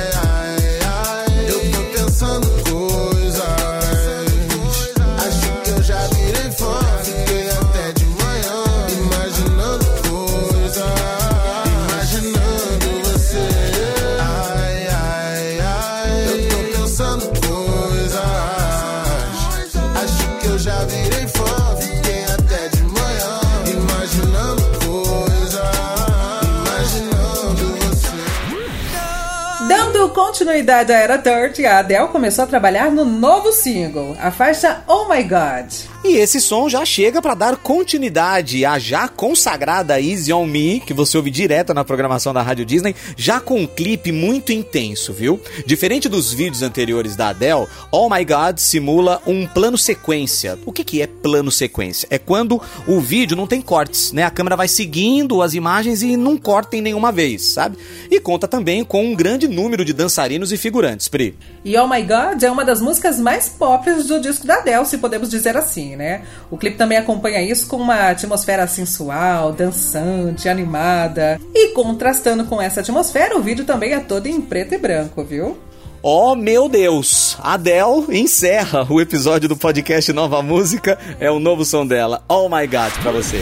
continuidade 30.42 30.92
à 30.92 30.98
era 30.98 31.18
Dirt, 31.18 31.60
a 31.60 31.78
Adele 31.78 32.08
começou 32.08 32.44
a 32.46 32.48
trabalhar 32.48 32.90
no 32.90 33.06
novo 33.06 33.52
single, 33.52 34.18
a 34.20 34.32
faixa 34.32 34.84
Oh 34.88 35.08
My 35.08 35.22
God. 35.22 35.91
E 36.04 36.16
esse 36.16 36.42
som 36.42 36.68
já 36.68 36.84
chega 36.84 37.22
para 37.22 37.36
dar 37.36 37.58
continuidade 37.58 38.66
à 38.66 38.80
já 38.80 39.08
consagrada 39.08 40.02
Easy 40.02 40.34
On 40.34 40.48
Me, 40.48 40.80
que 40.80 40.96
você 40.96 41.16
ouve 41.16 41.30
direto 41.30 41.76
na 41.76 41.86
programação 41.86 42.34
da 42.34 42.42
Rádio 42.42 42.66
Disney, 42.66 42.96
já 43.16 43.40
com 43.40 43.60
um 43.60 43.68
clipe 43.68 44.12
muito 44.12 44.52
intenso, 44.52 45.14
viu? 45.14 45.40
Diferente 45.64 46.10
dos 46.10 46.34
vídeos 46.34 46.64
anteriores 46.64 47.16
da 47.16 47.30
Adele, 47.30 47.68
Oh 47.92 48.10
My 48.10 48.26
God 48.26 48.58
simula 48.58 49.22
um 49.28 49.46
plano 49.46 49.78
sequência. 49.78 50.58
O 50.66 50.72
que, 50.72 50.84
que 50.84 51.04
é 51.04 51.08
plano 51.08 51.52
sequência? 51.52 52.08
É 52.10 52.18
quando 52.18 52.60
o 52.88 53.00
vídeo 53.00 53.38
não 53.38 53.46
tem 53.46 53.62
cortes, 53.62 54.12
né? 54.12 54.24
A 54.24 54.32
câmera 54.32 54.56
vai 54.56 54.68
seguindo 54.68 55.40
as 55.40 55.54
imagens 55.54 56.02
e 56.02 56.18
não 56.18 56.36
corta 56.36 56.76
em 56.76 56.82
nenhuma 56.82 57.12
vez, 57.12 57.54
sabe? 57.54 57.78
E 58.10 58.20
conta 58.20 58.48
também 58.48 58.84
com 58.84 59.06
um 59.06 59.16
grande 59.16 59.48
número 59.48 59.86
de 59.86 59.94
dançarinos 59.94 60.52
e 60.52 60.58
figurantes, 60.58 61.08
Pri. 61.08 61.38
E 61.64 61.78
Oh 61.78 61.88
My 61.88 62.02
God 62.02 62.42
é 62.42 62.50
uma 62.50 62.66
das 62.66 62.82
músicas 62.82 63.20
mais 63.20 63.48
pop 63.48 63.88
do 63.92 64.20
disco 64.20 64.48
da 64.48 64.56
Adele, 64.56 64.86
se 64.88 64.98
podemos 64.98 65.30
dizer 65.30 65.56
assim, 65.56 65.91
né? 65.96 66.22
O 66.50 66.58
clipe 66.58 66.78
também 66.78 66.98
acompanha 66.98 67.42
isso 67.42 67.68
com 67.68 67.78
uma 67.78 68.10
atmosfera 68.10 68.68
sensual, 68.68 69.52
dançante, 69.52 70.50
animada. 70.50 71.40
E 71.54 71.70
contrastando 71.70 72.46
com 72.46 72.62
essa 72.62 72.82
atmosfera, 72.82 73.38
o 73.38 73.42
vídeo 73.42 73.66
também 73.66 73.94
é 73.94 74.00
todo 74.00 74.28
em 74.28 74.42
preto 74.42 74.74
e 74.74 74.78
branco, 74.78 75.24
viu? 75.24 75.58
Oh 76.04 76.36
meu 76.36 76.68
Deus! 76.68 77.38
Adele 77.40 78.06
encerra 78.10 78.88
o 78.90 79.00
episódio 79.00 79.48
do 79.48 79.56
podcast 79.56 80.12
Nova 80.12 80.42
Música. 80.42 80.98
É 81.20 81.30
o 81.30 81.40
novo 81.40 81.64
som 81.64 81.86
dela. 81.86 82.24
Oh 82.28 82.50
my 82.50 82.66
God, 82.66 82.92
pra 83.04 83.12
você. 83.12 83.42